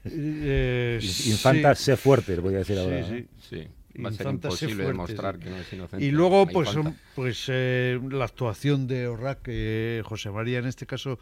Eh, 0.06 0.98
Infanta, 1.26 1.74
sí. 1.74 1.84
sé 1.84 1.96
fuerte, 1.96 2.36
voy 2.38 2.54
a 2.54 2.58
decir 2.58 2.76
Sí, 2.76 2.82
ahora. 2.82 3.04
sí. 3.08 3.26
Sí. 3.48 3.68
Va 4.04 4.10
a 4.10 4.12
ser 4.12 4.26
imposible 4.26 4.74
fuerte, 4.74 4.92
demostrar 4.92 5.34
sí. 5.36 5.40
que 5.40 5.50
no 5.50 5.56
es 5.56 5.72
inocente. 5.72 6.04
Y 6.04 6.10
luego, 6.10 6.46
pues, 6.46 6.68
son- 6.68 6.94
pues 7.14 7.44
eh, 7.48 7.98
la 8.10 8.24
actuación 8.26 8.86
de 8.86 9.06
Orrac, 9.06 9.40
eh, 9.46 10.02
José 10.04 10.30
María, 10.30 10.58
en 10.58 10.66
este 10.66 10.84
caso, 10.84 11.18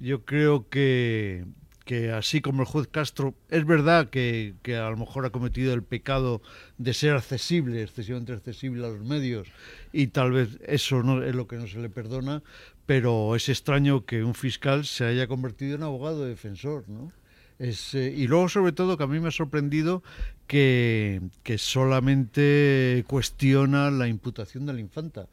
yo 0.00 0.24
creo 0.26 0.68
que, 0.68 1.46
que 1.86 2.10
así 2.10 2.40
como 2.40 2.62
el 2.62 2.66
juez 2.66 2.88
Castro, 2.88 3.34
es 3.48 3.64
verdad 3.64 4.10
que, 4.10 4.54
que 4.62 4.76
a 4.76 4.90
lo 4.90 4.96
mejor 4.96 5.24
ha 5.24 5.30
cometido 5.30 5.72
el 5.72 5.84
pecado 5.84 6.42
de 6.78 6.92
ser 6.92 7.14
accesible, 7.14 7.80
excesivamente 7.80 8.32
accesible 8.32 8.84
a 8.84 8.90
los 8.90 9.02
medios, 9.02 9.48
y 9.92 10.08
tal 10.08 10.32
vez 10.32 10.58
eso 10.66 11.04
no 11.04 11.22
es 11.22 11.34
lo 11.34 11.46
que 11.46 11.56
no 11.56 11.68
se 11.68 11.78
le 11.78 11.88
perdona, 11.88 12.42
pero 12.86 13.36
es 13.36 13.48
extraño 13.48 14.04
que 14.04 14.24
un 14.24 14.34
fiscal 14.34 14.84
se 14.84 15.04
haya 15.04 15.28
convertido 15.28 15.76
en 15.76 15.84
abogado 15.84 16.26
defensor, 16.26 16.88
¿no? 16.88 17.12
Es, 17.60 17.94
eh, 17.94 18.12
y 18.14 18.26
luego, 18.26 18.48
sobre 18.48 18.72
todo, 18.72 18.98
que 18.98 19.04
a 19.04 19.06
mí 19.06 19.20
me 19.20 19.28
ha 19.28 19.32
sorprendido 19.32 20.02
que, 20.48 21.22
que 21.44 21.56
solamente 21.56 23.04
cuestiona 23.06 23.92
la 23.92 24.08
imputación 24.08 24.66
de 24.66 24.74
la 24.74 24.80
infanta. 24.80 25.28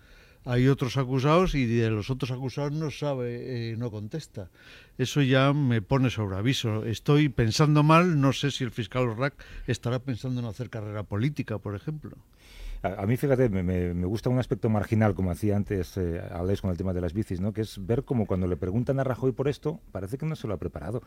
Hay 0.46 0.68
otros 0.68 0.98
acusados 0.98 1.56
y 1.56 1.66
de 1.66 1.90
los 1.90 2.10
otros 2.10 2.32
acusados 2.32 2.74
no 2.74 2.92
sabe, 2.92 3.72
eh, 3.72 3.78
no 3.78 3.92
contesta. 3.92 4.50
Eso 4.98 5.22
ya 5.22 5.54
me 5.54 5.82
pone 5.82 6.10
sobre 6.10 6.36
aviso. 6.36 6.86
Estoy 6.86 7.30
pensando 7.30 7.82
mal, 7.82 8.20
no 8.20 8.34
sé 8.34 8.52
si 8.52 8.64
el 8.64 8.72
fiscal 8.72 9.08
Orrac 9.08 9.34
estará 9.68 10.00
pensando 10.00 10.42
en 10.42 10.48
hacer 10.48 10.70
carrera 10.70 11.04
política, 11.04 11.60
por 11.60 11.76
ejemplo. 11.76 12.18
A, 12.84 13.02
a 13.02 13.06
mí, 13.06 13.18
fíjate, 13.18 13.50
me, 13.50 13.64
me- 13.64 13.94
me 13.94 14.06
gusta 14.06 14.30
un 14.30 14.40
aspecto 14.40 14.70
marginal, 14.70 15.16
como 15.16 15.32
hacía 15.32 15.56
antes 15.56 15.98
eh, 15.98 16.22
Alex 16.32 16.62
con 16.62 16.70
el 16.70 16.78
tema 16.78 16.94
de 16.94 17.02
las 17.02 17.14
bicis, 17.14 17.40
¿no? 17.40 17.54
que 17.54 17.62
es 17.62 17.86
ver 17.86 18.04
como 18.04 18.26
cuando 18.28 18.46
le 18.46 18.58
preguntan 18.58 19.00
a 19.00 19.04
Rajoy 19.04 19.32
por 19.32 19.48
esto, 19.48 19.80
parece 19.92 20.18
que 20.18 20.26
no 20.26 20.36
se 20.36 20.48
lo 20.48 20.54
ha 20.54 20.58
preparado. 20.58 21.02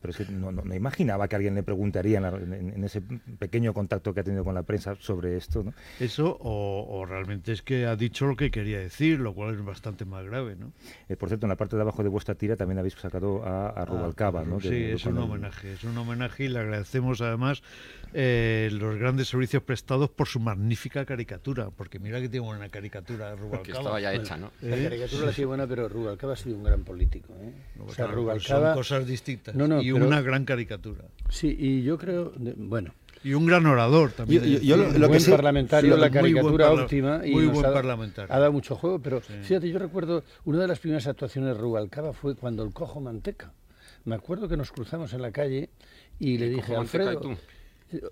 Pero 0.00 0.10
es 0.10 0.16
que 0.18 0.32
no, 0.32 0.52
no- 0.52 0.62
no 0.62 0.74
imaginaba 0.74 1.28
que 1.28 1.36
alguien 1.36 1.54
le 1.54 1.62
preguntaría 1.62 2.18
en, 2.18 2.22
la- 2.22 2.36
en- 2.36 2.72
en 2.74 2.84
ese 2.84 3.00
pequeño 3.38 3.72
contacto 3.72 4.12
que 4.14 4.20
ha 4.20 4.24
tenido 4.24 4.44
con 4.44 4.54
la 4.54 4.62
prensa 4.62 4.94
sobre 5.00 5.36
esto. 5.36 5.62
¿no? 5.62 5.72
Eso, 6.00 6.36
o, 6.40 6.86
o 7.00 7.06
realmente 7.06 7.52
es 7.52 7.62
que 7.62 7.86
ha 7.86 7.96
dicho 7.96 8.26
lo 8.26 8.36
que 8.36 8.50
quería 8.50 8.78
decir, 8.78 9.18
lo 9.18 9.34
cual 9.34 9.54
es 9.54 9.64
bastante 9.64 10.04
más 10.04 10.24
grave, 10.26 10.54
¿no? 10.56 10.72
Eh, 11.08 11.16
por 11.16 11.28
cierto, 11.30 11.46
en 11.46 11.50
la 11.50 11.56
parte 11.56 11.76
de 11.76 11.82
abajo 11.82 12.02
de 12.02 12.10
vuestra 12.10 12.34
tira 12.34 12.56
también 12.56 12.78
habéis 12.78 12.94
sacado 12.94 13.42
a, 13.44 13.68
a 13.70 13.84
Rubalcaba. 13.86 14.44
¿no? 14.44 14.60
Sí, 14.60 14.68
Que- 14.68 14.92
es 14.92 15.06
un 15.06 15.16
homenaje, 15.18 15.72
es 15.72 15.84
un 15.84 15.96
homenaje 15.96 16.44
y 16.44 16.48
le 16.48 16.58
agradecemos 16.58 17.20
además 17.22 17.62
eh, 18.12 18.68
los 18.72 18.96
grandes 18.98 19.28
servicios 19.28 19.62
prestados 19.62 20.10
por 20.10 20.26
su 20.28 20.38
magnífica 20.38 21.06
caricatura, 21.24 21.70
porque 21.70 21.98
mira 21.98 22.20
que 22.20 22.28
tiene 22.28 22.46
una 22.46 22.68
caricatura 22.68 23.30
de 23.30 23.36
Rubalcaba. 23.36 23.62
Que 23.62 23.72
estaba 23.72 24.00
ya 24.00 24.12
hecha, 24.14 24.36
¿no? 24.36 24.50
La 24.60 24.76
caricatura 24.76 25.26
la 25.26 25.32
tiene 25.32 25.46
buena, 25.46 25.66
pero 25.66 25.88
Rubalcaba 25.88 26.32
ha 26.32 26.36
sido 26.36 26.56
un 26.56 26.64
gran 26.64 26.82
político. 26.84 27.32
¿eh? 27.40 27.52
O 27.80 27.86
sea, 27.86 28.06
Claro, 28.06 28.12
Rubalcaba... 28.12 28.68
Son 28.70 28.74
cosas 28.74 29.06
distintas. 29.06 29.54
No, 29.54 29.66
no, 29.68 29.80
y 29.80 29.92
pero- 29.92 30.06
una 30.06 30.20
gran 30.20 30.44
caricatura. 30.44 31.04
Sí, 31.28 31.54
y 31.58 31.82
yo 31.82 31.96
creo... 31.98 32.32
de- 32.36 32.54
Bueno, 32.56 32.94
Y 33.24 33.34
un 33.34 33.46
gran 33.46 33.64
orador 33.66 34.10
también. 34.12 34.42
Yo- 34.42 34.48
yo- 34.48 34.56
es 34.56 34.62
yo 34.62 34.76
lo- 34.76 34.82
decir, 34.84 35.00
lo 35.00 35.08
buen 35.08 35.18
que 35.18 35.24
sí- 35.24 35.30
parlamentario, 35.30 35.94
sí, 35.94 36.00
la 36.00 36.08
muy 36.08 36.18
buen 36.20 36.22
caricatura 36.34 36.72
óptima 36.72 37.20
y 37.26 37.30
muy 37.30 37.46
buen 37.46 37.58
ha, 37.58 37.62
dado- 37.62 37.74
parlamentario. 37.74 38.34
ha 38.34 38.38
dado 38.38 38.52
mucho 38.52 38.74
juego, 38.76 38.98
pero 39.00 39.20
fíjate, 39.20 39.70
yo 39.70 39.78
recuerdo 39.78 40.24
una 40.44 40.58
de 40.60 40.66
las 40.68 40.80
primeras 40.80 41.06
actuaciones 41.06 41.54
de 41.54 41.60
Rubalcaba 41.60 42.12
fue 42.12 42.34
cuando 42.34 42.64
el 42.64 42.72
cojo 42.72 43.00
manteca. 43.00 43.52
Me 44.04 44.16
acuerdo 44.16 44.48
que 44.48 44.56
nos 44.56 44.72
cruzamos 44.72 45.12
en 45.12 45.22
la 45.22 45.30
calle 45.30 45.70
y 46.18 46.36
le 46.38 46.46
¿El 46.46 46.54
dije, 46.56 46.62
cojo 46.74 46.78
manteca 46.78 47.04
y 47.04 47.06
Alfredo, 47.08 47.20
tú? 47.20 47.36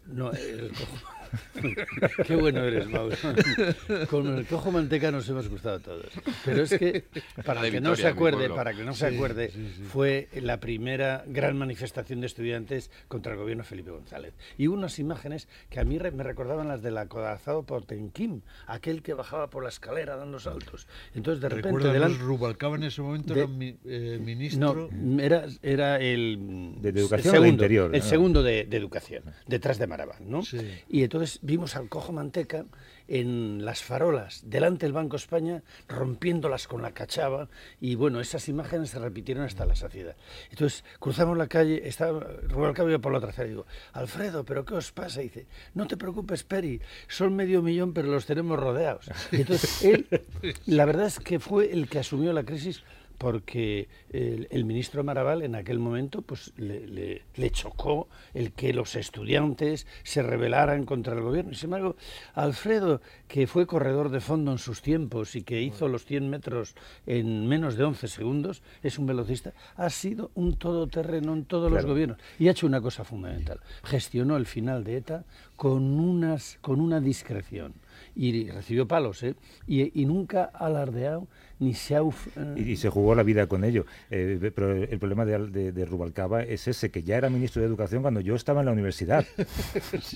No, 0.06 0.30
el 0.32 0.68
cojo. 0.68 0.96
Qué 2.26 2.36
bueno 2.36 2.64
eres, 2.64 2.88
Mauro. 2.88 3.16
Con 4.10 4.26
el 4.38 4.46
cojo 4.46 4.70
manteca 4.72 5.10
nos 5.10 5.28
hemos 5.28 5.48
gustado 5.48 5.80
todos. 5.80 6.06
Pero 6.44 6.62
es 6.62 6.70
que, 6.78 7.04
para 7.44 7.68
que 7.70 7.80
no 7.80 7.96
se 7.96 8.06
acuerde, 8.06 8.48
para 8.50 8.72
que 8.74 8.82
no 8.84 8.94
se 8.94 9.06
acuerde, 9.06 9.50
fue 9.92 10.28
la 10.40 10.58
primera 10.60 11.24
gran 11.26 11.56
manifestación 11.56 12.20
de 12.20 12.26
estudiantes 12.26 12.90
contra 13.08 13.32
el 13.32 13.38
gobierno 13.38 13.62
de 13.62 13.68
Felipe 13.68 13.90
González. 13.90 14.34
Y 14.58 14.68
hubo 14.68 14.76
unas 14.76 14.98
imágenes 14.98 15.48
que 15.68 15.80
a 15.80 15.84
mí 15.84 15.98
me 15.98 16.22
recordaban 16.24 16.68
las 16.68 16.82
del 16.82 16.96
acodazado 16.98 17.62
Potenquín, 17.64 18.42
aquel 18.66 19.02
que 19.02 19.14
bajaba 19.14 19.50
por 19.50 19.62
la 19.62 19.68
escalera 19.68 20.16
dando 20.16 20.38
saltos. 20.38 20.86
Entonces, 21.14 21.40
de 21.42 21.48
repente, 21.48 21.68
Recuerda, 21.68 21.92
delante... 21.92 22.18
Rubalcaba 22.18 22.76
en 22.76 22.84
ese 22.84 23.02
momento 23.02 23.34
de- 23.34 23.40
era 23.40 23.48
mi- 23.48 23.76
eh, 23.84 24.18
ministro. 24.22 24.88
No, 24.92 25.22
era, 25.22 25.44
era 25.62 25.98
el, 26.00 26.74
De- 26.80 26.92
de 26.92 27.00
el 27.00 27.06
educación 27.06 27.28
o 27.28 27.32
de 27.32 27.38
segundo, 27.46 27.48
interior, 27.64 27.94
el 27.94 28.00
¿no? 28.00 28.06
segundo 28.06 28.42
de, 28.42 28.64
de 28.64 28.76
educación, 28.76 29.22
detrás 29.46 29.78
de 29.78 29.86
Marabán, 29.86 30.28
¿no? 30.30 30.42
Sí. 30.42 30.58
Y 30.88 31.02
entonces 31.02 31.19
vimos 31.42 31.76
al 31.76 31.88
cojo 31.88 32.12
manteca 32.12 32.64
en 33.08 33.64
las 33.64 33.82
farolas 33.82 34.42
delante 34.44 34.86
del 34.86 34.92
Banco 34.92 35.16
España 35.16 35.62
rompiéndolas 35.88 36.68
con 36.68 36.80
la 36.80 36.92
cachava 36.92 37.48
y 37.80 37.96
bueno, 37.96 38.20
esas 38.20 38.48
imágenes 38.48 38.90
se 38.90 39.00
repitieron 39.00 39.44
hasta 39.44 39.66
la 39.66 39.74
saciedad. 39.74 40.16
Entonces 40.50 40.84
cruzamos 41.00 41.36
la 41.36 41.48
calle, 41.48 41.88
estaba 41.88 42.20
Rubalcaba 42.48 42.88
iba 42.88 42.98
por 43.00 43.12
la 43.12 43.18
otra 43.18 43.30
acera 43.30 43.46
y 43.46 43.50
digo, 43.50 43.66
Alfredo, 43.92 44.44
¿pero 44.44 44.64
qué 44.64 44.74
os 44.74 44.92
pasa? 44.92 45.20
Y 45.20 45.24
dice, 45.24 45.46
no 45.74 45.86
te 45.86 45.96
preocupes, 45.96 46.44
Peri, 46.44 46.80
son 47.08 47.34
medio 47.34 47.62
millón 47.62 47.92
pero 47.92 48.08
los 48.08 48.26
tenemos 48.26 48.58
rodeados. 48.58 49.10
Y 49.32 49.36
entonces 49.36 49.84
él, 49.84 50.06
la 50.66 50.84
verdad 50.84 51.06
es 51.06 51.18
que 51.18 51.40
fue 51.40 51.72
el 51.72 51.88
que 51.88 51.98
asumió 51.98 52.32
la 52.32 52.44
crisis 52.44 52.82
porque 53.20 53.86
el, 54.08 54.48
el 54.50 54.64
ministro 54.64 55.04
Maraval 55.04 55.42
en 55.42 55.54
aquel 55.54 55.78
momento 55.78 56.22
pues 56.22 56.54
le, 56.56 56.86
le- 56.86 57.22
le 57.34 57.50
chocó 57.50 58.08
el 58.32 58.52
que 58.52 58.72
los 58.72 58.96
estudiantes 58.96 59.86
se 60.04 60.22
rebelaran 60.22 60.86
contra 60.86 61.12
el 61.12 61.20
gobierno. 61.20 61.52
Sin 61.52 61.66
embargo, 61.66 61.96
Alfredo, 62.32 63.02
que 63.28 63.46
fue 63.46 63.66
corredor 63.66 64.08
de 64.08 64.20
fondo 64.20 64.52
en 64.52 64.58
sus 64.58 64.80
tiempos 64.80 65.36
y 65.36 65.42
que 65.42 65.60
hizo 65.60 65.86
los 65.86 66.06
100 66.06 66.30
metros 66.30 66.74
en 67.04 67.46
menos 67.46 67.76
de 67.76 67.84
11 67.84 68.08
segundos, 68.08 68.62
es 68.82 68.98
un 68.98 69.04
velocista, 69.04 69.52
ha 69.76 69.90
sido 69.90 70.30
un 70.34 70.56
todoterreno 70.56 71.34
en 71.34 71.44
todos 71.44 71.70
los 71.70 71.84
gobiernos 71.84 72.16
y 72.38 72.48
ha 72.48 72.52
hecho 72.52 72.66
una 72.66 72.80
cosa 72.80 73.04
fundamental. 73.04 73.60
Gestionó 73.82 74.38
el 74.38 74.46
final 74.46 74.82
de 74.82 74.96
ETA 74.96 75.24
con, 75.56 76.00
unas, 76.00 76.56
con 76.62 76.80
una 76.80 77.00
discreción 77.00 77.74
y 78.16 78.48
recibió 78.48 78.88
palos, 78.88 79.22
¿eh? 79.24 79.34
y, 79.66 80.00
y 80.00 80.06
nunca 80.06 80.50
ha 80.54 80.64
alardeado 80.66 81.28
ni 81.60 81.74
se 81.74 81.94
ha... 81.94 82.02
uf- 82.02 82.28
Y, 82.56 82.72
y 82.72 82.76
se 82.76 82.88
jugó 82.88 83.14
la 83.14 83.22
vida 83.22 83.46
con 83.46 83.62
ello. 83.64 83.86
Eh, 84.10 84.50
pero 84.54 84.72
el 84.74 84.98
problema 84.98 85.24
de, 85.24 85.46
de- 85.48 85.72
de 85.72 85.84
Rubalcaba 85.84 86.42
es 86.42 86.66
ese, 86.66 86.90
que 86.90 87.02
ya 87.04 87.16
era 87.16 87.30
ministro 87.30 87.62
de 87.62 87.68
Educación 87.68 88.02
cuando 88.02 88.20
yo 88.20 88.34
estaba 88.34 88.60
en 88.60 88.66
la 88.66 88.72
universidad. 88.72 89.24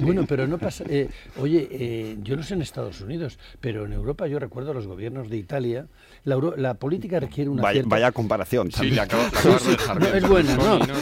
Bueno, 0.01 0.25
pero 0.29 0.47
no 0.47 0.59
pasa. 0.59 0.85
eh, 0.89 1.09
oye, 1.39 1.69
eh, 1.71 2.17
yo 2.23 2.37
no 2.37 2.43
sé 2.43 2.55
en 2.55 2.63
Estados 2.63 3.01
Unidos, 3.01 3.39
pero 3.61 3.85
en 3.87 3.93
Europa 3.93 4.27
yo 4.27 4.39
recuerdo 4.39 4.75
los 4.75 4.87
gobiernos 4.87 5.29
de 5.31 5.37
Italia. 5.37 5.87
La, 6.25 6.35
Euro- 6.35 6.57
la 6.57 6.75
política 6.75 7.21
requiere 7.21 7.51
una 7.51 7.63
Vaya, 7.63 7.75
cierta. 7.75 7.89
vaya 7.91 8.13
comparación. 8.13 8.71
Sí, 8.73 8.99
acabo, 8.99 9.23
acabas 9.23 9.65
de 9.65 9.71
dejar 9.73 10.01
No, 10.01 10.07
es 10.07 10.29
buena, 10.29 10.57
¿no? 10.57 10.79
No, 10.79 10.95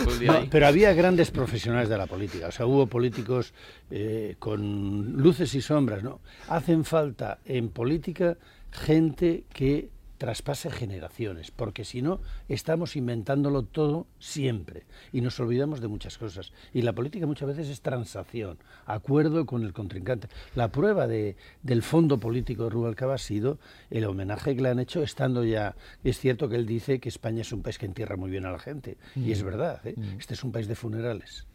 pero 0.50 0.66
había 0.66 0.92
grandes 0.92 1.30
profesionales 1.30 1.88
de 1.88 1.96
la 1.98 2.06
política. 2.06 2.48
O 2.48 2.52
sea, 2.52 2.66
hubo 2.66 2.86
políticos 2.86 3.54
eh, 3.90 4.34
con 4.38 5.12
luces 5.16 5.54
y 5.54 5.62
sombras, 5.62 6.02
¿no? 6.02 6.20
Hacen 6.48 6.84
falta 6.84 7.38
en 7.44 7.68
política 7.68 8.36
gente 8.70 9.44
que 9.52 9.88
traspase 10.22 10.70
generaciones, 10.70 11.50
porque 11.50 11.84
si 11.84 12.00
no, 12.00 12.20
estamos 12.48 12.94
inventándolo 12.94 13.64
todo 13.64 14.06
siempre 14.20 14.84
y 15.12 15.20
nos 15.20 15.40
olvidamos 15.40 15.80
de 15.80 15.88
muchas 15.88 16.16
cosas. 16.16 16.52
Y 16.72 16.82
la 16.82 16.92
política 16.92 17.26
muchas 17.26 17.48
veces 17.48 17.68
es 17.68 17.80
transacción, 17.80 18.58
acuerdo 18.86 19.46
con 19.46 19.64
el 19.64 19.72
contrincante. 19.72 20.28
La 20.54 20.70
prueba 20.70 21.08
de, 21.08 21.34
del 21.64 21.82
fondo 21.82 22.20
político 22.20 22.62
de 22.62 22.70
Rubalcaba 22.70 23.14
ha 23.14 23.18
sido 23.18 23.58
el 23.90 24.04
homenaje 24.04 24.54
que 24.54 24.62
le 24.62 24.68
han 24.68 24.78
hecho 24.78 25.02
estando 25.02 25.42
ya... 25.42 25.74
Es 26.04 26.20
cierto 26.20 26.48
que 26.48 26.54
él 26.54 26.66
dice 26.66 27.00
que 27.00 27.08
España 27.08 27.40
es 27.40 27.52
un 27.52 27.62
país 27.62 27.78
que 27.78 27.86
entierra 27.86 28.14
muy 28.14 28.30
bien 28.30 28.46
a 28.46 28.52
la 28.52 28.60
gente, 28.60 28.98
y 29.16 29.32
es 29.32 29.42
verdad, 29.42 29.84
¿eh? 29.84 29.96
este 30.20 30.34
es 30.34 30.44
un 30.44 30.52
país 30.52 30.68
de 30.68 30.76
funerales. 30.76 31.48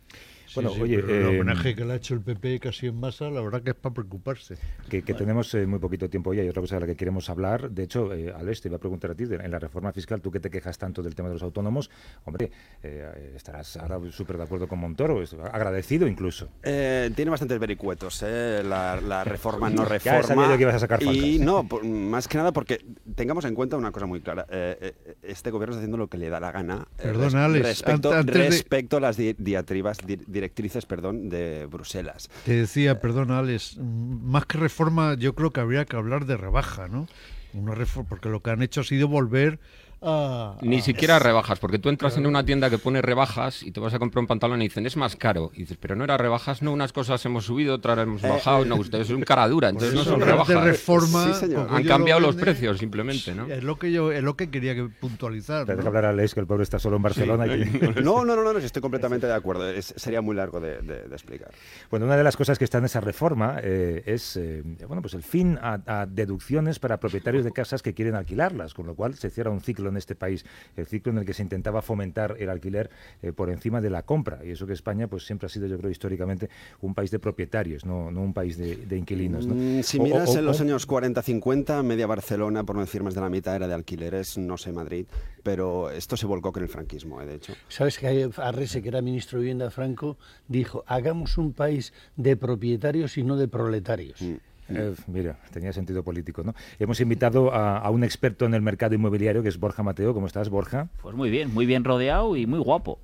Bueno, 0.55 0.69
sí, 0.71 0.81
oye, 0.81 0.99
pero 0.99 1.15
el 1.29 1.35
eh, 1.35 1.39
homenaje 1.41 1.75
que 1.75 1.85
le 1.85 1.93
ha 1.93 1.95
hecho 1.97 2.13
el 2.13 2.21
PP 2.21 2.59
casi 2.59 2.87
en 2.87 2.99
masa, 2.99 3.29
la 3.29 3.41
verdad 3.41 3.61
que 3.61 3.71
es 3.71 3.75
para 3.75 3.93
preocuparse. 3.93 4.55
que, 4.89 5.01
que 5.03 5.13
tenemos 5.13 5.53
eh, 5.53 5.65
muy 5.67 5.79
poquito 5.79 6.09
tiempo 6.09 6.29
hoy, 6.29 6.39
hay 6.39 6.49
otra 6.49 6.61
cosa 6.61 6.75
de 6.75 6.81
la 6.81 6.87
que 6.87 6.95
queremos 6.95 7.29
hablar. 7.29 7.69
De 7.69 7.83
hecho, 7.83 8.13
eh, 8.13 8.33
Alex, 8.35 8.61
te 8.61 8.67
iba 8.69 8.77
a 8.77 8.79
preguntar 8.79 9.11
a 9.11 9.15
ti, 9.15 9.25
de- 9.25 9.35
en 9.37 9.51
la 9.51 9.59
reforma 9.59 9.91
fiscal, 9.91 10.21
tú 10.21 10.31
que 10.31 10.39
te 10.39 10.49
quejas 10.49 10.77
tanto 10.77 11.01
del 11.03 11.15
tema 11.15 11.29
de 11.29 11.35
los 11.35 11.43
autónomos, 11.43 11.89
hombre, 12.25 12.51
eh, 12.83 13.33
estarás 13.35 13.75
ahora 13.77 13.99
súper 14.11 14.37
de 14.37 14.43
acuerdo 14.43 14.67
con 14.67 14.79
Montoro, 14.79 15.21
es- 15.21 15.33
agradecido 15.33 16.07
incluso. 16.07 16.49
Eh, 16.63 17.11
tiene 17.15 17.31
bastantes 17.31 17.59
vericuetos, 17.59 18.23
eh, 18.25 18.63
la, 18.65 18.99
la 19.01 19.23
reforma 19.25 19.69
no 19.69 19.83
Ya 19.83 19.89
reforma. 19.89 20.23
sabía 20.23 20.49
yo 20.51 20.57
que 20.57 20.63
ibas 20.63 20.75
a 20.75 20.79
sacar 20.79 21.01
Y 21.03 21.05
faltas. 21.05 21.39
no, 21.45 21.67
por- 21.67 21.83
más 21.85 22.27
que 22.27 22.37
nada 22.37 22.53
porque 22.53 22.83
tengamos 23.15 23.45
en 23.45 23.53
cuenta 23.55 23.77
una 23.77 23.91
cosa 23.91 24.05
muy 24.05 24.21
clara. 24.21 24.45
eh, 24.49 24.93
eh, 25.05 25.15
este 25.23 25.51
gobierno 25.51 25.73
está 25.73 25.79
haciendo 25.81 25.97
lo 25.97 26.07
que 26.07 26.17
le 26.17 26.29
da 26.29 26.39
la 26.39 26.51
gana. 26.51 26.87
eh, 26.97 27.03
Perdona, 27.03 27.25
res- 27.47 27.55
Alex, 27.55 27.65
respecto, 27.67 28.09
ante- 28.13 28.19
antes 28.19 28.35
de- 28.35 28.49
respecto 28.49 28.97
a 28.97 28.99
las 28.99 29.17
di- 29.17 29.35
diatribas, 29.37 29.97
di- 30.05 30.15
directrices 30.37 30.85
perdón, 30.85 31.29
de 31.29 31.65
Bruselas. 31.65 32.29
Te 32.45 32.53
decía, 32.53 32.99
perdona, 32.99 33.39
Alex, 33.39 33.77
más 33.77 34.45
que 34.45 34.57
reforma, 34.57 35.15
yo 35.15 35.35
creo 35.35 35.51
que 35.51 35.59
habría 35.59 35.85
que 35.85 35.95
hablar 35.95 36.25
de 36.25 36.37
rebaja, 36.37 36.87
¿no? 36.87 37.07
Una 37.53 37.73
porque 38.07 38.29
lo 38.29 38.41
que 38.41 38.51
han 38.51 38.61
hecho 38.61 38.81
ha 38.81 38.83
sido 38.83 39.07
volver 39.07 39.59
a. 40.01 40.55
Ni 40.61 40.77
a- 40.77 40.81
siquiera 40.81 41.19
rebajas, 41.19 41.59
porque 41.59 41.79
tú 41.79 41.89
entras 41.89 42.17
en 42.17 42.25
una 42.25 42.43
tienda 42.45 42.69
que 42.69 42.77
pone 42.77 43.01
rebajas 43.01 43.63
y 43.63 43.71
te 43.71 43.79
vas 43.79 43.93
a 43.93 43.99
comprar 43.99 44.21
un 44.21 44.27
pantalón 44.27 44.61
y 44.61 44.65
dicen 44.65 44.85
es 44.85 44.97
más 44.97 45.15
caro. 45.15 45.51
Y 45.53 45.61
dices, 45.61 45.77
pero 45.79 45.95
no 45.95 46.03
era 46.03 46.17
rebajas, 46.17 46.61
no, 46.61 46.71
unas 46.71 46.93
cosas 46.93 47.23
hemos 47.25 47.45
subido, 47.45 47.75
otras 47.75 47.97
hemos 47.99 48.21
bajado. 48.21 48.65
No, 48.65 48.75
ustedes 48.75 49.07
son 49.07 49.21
cara 49.23 49.47
dura, 49.47 49.69
entonces 49.69 49.93
no 49.93 50.01
Eso, 50.01 50.11
son 50.11 50.21
hablar 50.21 50.37
de 50.45 50.53
rebajas. 50.53 50.63
reforma. 50.71 51.33
Sí, 51.33 51.39
señor. 51.39 51.65
como 51.67 51.77
Han 51.77 51.83
cambiado 51.85 52.19
lo 52.19 52.27
los 52.27 52.35
precios 52.35 52.77
simplemente, 52.77 53.33
¿no? 53.33 53.47
Es 53.47 53.63
lo 53.63 53.77
que 53.79 53.91
yo, 53.91 54.11
es 54.11 54.23
lo 54.23 54.35
que 54.35 54.49
quería 54.49 54.75
que 54.75 54.83
puntualizar. 54.83 55.65
Te 55.65 55.71
¿no? 55.71 55.77
deja 55.77 55.87
hablar 55.87 56.05
a 56.05 56.09
Alex, 56.09 56.33
que 56.33 56.39
el 56.41 56.47
pobre 56.47 56.63
está 56.63 56.79
solo 56.79 56.97
en 56.97 57.01
Barcelona. 57.03 57.47
y 57.47 57.65
que- 57.69 57.87
No, 58.03 58.23
no, 58.25 58.35
no, 58.35 58.43
no, 58.43 58.53
no, 58.53 58.59
estoy 58.59 58.81
completamente 58.81 59.27
de 59.27 59.33
acuerdo. 59.33 59.69
Es- 59.69 59.93
sería 59.97 60.21
muy 60.21 60.35
largo 60.35 60.59
de, 60.59 60.79
de- 60.81 61.03
de 61.03 61.15
explicar. 61.15 61.49
Bueno, 61.89 62.05
una 62.05 62.17
de 62.17 62.23
las 62.23 62.35
cosas 62.37 62.57
que 62.57 62.63
está 62.65 62.77
en 62.77 62.85
esa 62.85 62.99
reforma 63.01 63.57
eh, 63.63 64.03
es 64.05 64.37
eh, 64.37 64.63
bueno, 64.87 65.01
pues 65.01 65.13
el 65.13 65.23
fin 65.23 65.57
a, 65.61 65.79
a 65.85 66.05
deducciones 66.05 66.79
para 66.79 66.99
propietarios 66.99 67.43
de 67.45 67.51
casas 67.51 67.81
que 67.81 67.93
quieren 67.93 68.15
alquilarlas, 68.15 68.73
con 68.73 68.85
lo 68.85 68.95
cual 68.95 69.15
se 69.15 69.29
cierra 69.29 69.49
un 69.51 69.61
ciclo 69.61 69.86
en 69.89 69.97
este 69.97 70.15
país, 70.15 70.45
el 70.75 70.85
ciclo 70.85 71.11
en 71.11 71.19
el 71.19 71.25
que 71.25 71.33
se 71.33 71.43
intentaba 71.43 71.81
fomentar 71.81 72.35
el 72.39 72.49
alquiler 72.49 72.89
eh, 73.21 73.31
por 73.33 73.49
encima 73.49 73.81
de 73.81 73.89
la 73.89 74.03
compra. 74.03 74.39
Y 74.45 74.51
eso 74.51 74.67
que 74.67 74.73
España 74.73 75.07
pues 75.07 75.25
siempre 75.25 75.45
ha 75.45 75.49
sido, 75.49 75.67
yo 75.67 75.77
creo, 75.77 75.91
históricamente 75.91 76.49
un 76.81 76.93
país 76.93 77.11
de 77.11 77.19
propietarios, 77.19 77.85
no, 77.85 78.11
no 78.11 78.21
un 78.21 78.33
país 78.33 78.57
de, 78.57 78.75
de 78.75 78.97
inquilinos. 78.97 79.47
¿no? 79.47 79.55
Mm, 79.55 79.83
Si 79.83 79.99
O- 79.99 80.03
miras 80.03 80.29
o- 80.35 80.39
en 80.39 80.45
los 80.45 80.59
o- 80.59 80.63
años 80.63 80.85
40-50, 80.87 81.83
media 81.83 82.07
Barcelona, 82.07 82.63
por 82.63 82.75
no 82.75 82.81
decir 82.81 83.03
más 83.03 83.15
de 83.15 83.21
la 83.21 83.29
mitad, 83.29 83.55
era 83.55 83.67
de 83.67 83.73
alquileres, 83.73 84.37
no 84.37 84.57
sé 84.57 84.71
Madrid, 84.71 85.05
pero 85.43 85.89
esto 85.91 86.17
se 86.17 86.25
volcó 86.25 86.51
con 86.51 86.63
el 86.63 86.69
franquismo, 86.69 87.21
eh, 87.21 87.25
de 87.25 87.35
hecho. 87.35 87.53
¿Sabes 87.69 87.97
que 87.97 88.29
Arrese, 88.37 88.81
que 88.81 88.89
era 88.89 89.01
ministro 89.01 89.37
de 89.39 89.43
Vivienda 89.43 89.69
Franco, 89.69 90.17
dijo, 90.47 90.83
hagamos 90.87 91.37
un 91.37 91.53
país 91.53 91.93
de 92.15 92.35
propietarios 92.35 93.17
y 93.17 93.23
no 93.23 93.35
de 93.37 93.47
proletarios? 93.47 94.21
Eh, 94.69 94.93
mira, 95.07 95.37
tenía 95.51 95.71
sentido 95.73 96.03
político, 96.03 96.43
¿no? 96.43 96.53
Hemos 96.79 96.99
invitado 96.99 97.53
a, 97.53 97.77
a 97.77 97.89
un 97.89 98.03
experto 98.03 98.45
en 98.45 98.53
el 98.53 98.61
mercado 98.61 98.95
inmobiliario, 98.95 99.41
que 99.43 99.49
es 99.49 99.59
Borja 99.59 99.83
Mateo. 99.83 100.13
¿Cómo 100.13 100.27
estás, 100.27 100.49
Borja? 100.49 100.89
Pues 101.01 101.15
muy 101.15 101.29
bien, 101.29 101.53
muy 101.53 101.65
bien 101.65 101.83
rodeado 101.83 102.35
y 102.35 102.45
muy 102.45 102.59
guapo. 102.59 102.99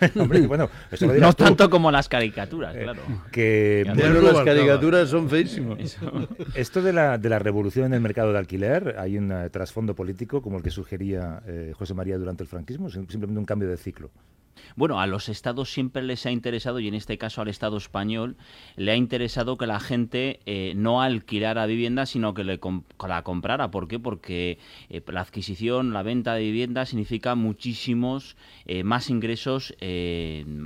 Hombre, 0.18 0.46
bueno, 0.46 0.68
esto 0.90 1.06
lo 1.06 1.12
dirás 1.14 1.28
No 1.28 1.34
tú, 1.34 1.44
tanto 1.44 1.68
como 1.70 1.90
las 1.90 2.08
caricaturas, 2.08 2.74
eh, 2.76 2.82
claro. 2.84 3.02
que 3.32 3.84
Bueno, 3.94 4.20
no 4.20 4.32
las 4.32 4.42
caricaturas 4.44 5.08
son 5.08 5.28
feísimas. 5.28 5.98
Esto 6.54 6.82
de 6.82 6.92
la, 6.92 7.18
de 7.18 7.28
la 7.28 7.38
revolución 7.38 7.86
en 7.86 7.94
el 7.94 8.00
mercado 8.00 8.32
de 8.32 8.38
alquiler, 8.38 8.94
hay 8.98 9.18
un 9.18 9.32
eh, 9.32 9.50
trasfondo 9.50 9.94
político 9.94 10.40
como 10.42 10.58
el 10.58 10.62
que 10.62 10.70
sugería 10.70 11.42
eh, 11.46 11.72
José 11.76 11.94
María 11.94 12.18
durante 12.18 12.42
el 12.42 12.48
franquismo, 12.48 12.90
sim- 12.90 13.06
simplemente 13.08 13.38
un 13.40 13.46
cambio 13.46 13.68
de 13.68 13.76
ciclo. 13.76 14.10
Bueno, 14.76 15.00
a 15.00 15.06
los 15.06 15.28
estados 15.28 15.72
siempre 15.72 16.02
les 16.02 16.24
ha 16.26 16.30
interesado, 16.30 16.80
y 16.80 16.88
en 16.88 16.94
este 16.94 17.18
caso 17.18 17.42
al 17.42 17.48
Estado 17.48 17.76
español, 17.76 18.36
le 18.76 18.92
ha 18.92 18.96
interesado 18.96 19.56
que 19.58 19.66
la 19.66 19.80
gente 19.80 20.40
eh, 20.46 20.72
no 20.76 21.02
alquilara 21.02 21.66
vivienda, 21.66 22.06
sino 22.06 22.34
que 22.34 22.44
le 22.44 22.60
la 23.08 23.22
comprara. 23.22 23.70
¿Por 23.70 23.88
qué? 23.88 23.98
Porque 23.98 24.58
eh, 24.88 25.02
la 25.08 25.20
adquisición, 25.20 25.92
la 25.92 26.02
venta 26.02 26.34
de 26.34 26.42
vivienda 26.42 26.86
significa 26.86 27.34
muchísimos 27.34 28.36
eh, 28.66 28.82
más 28.84 29.10
ingresos 29.10 29.74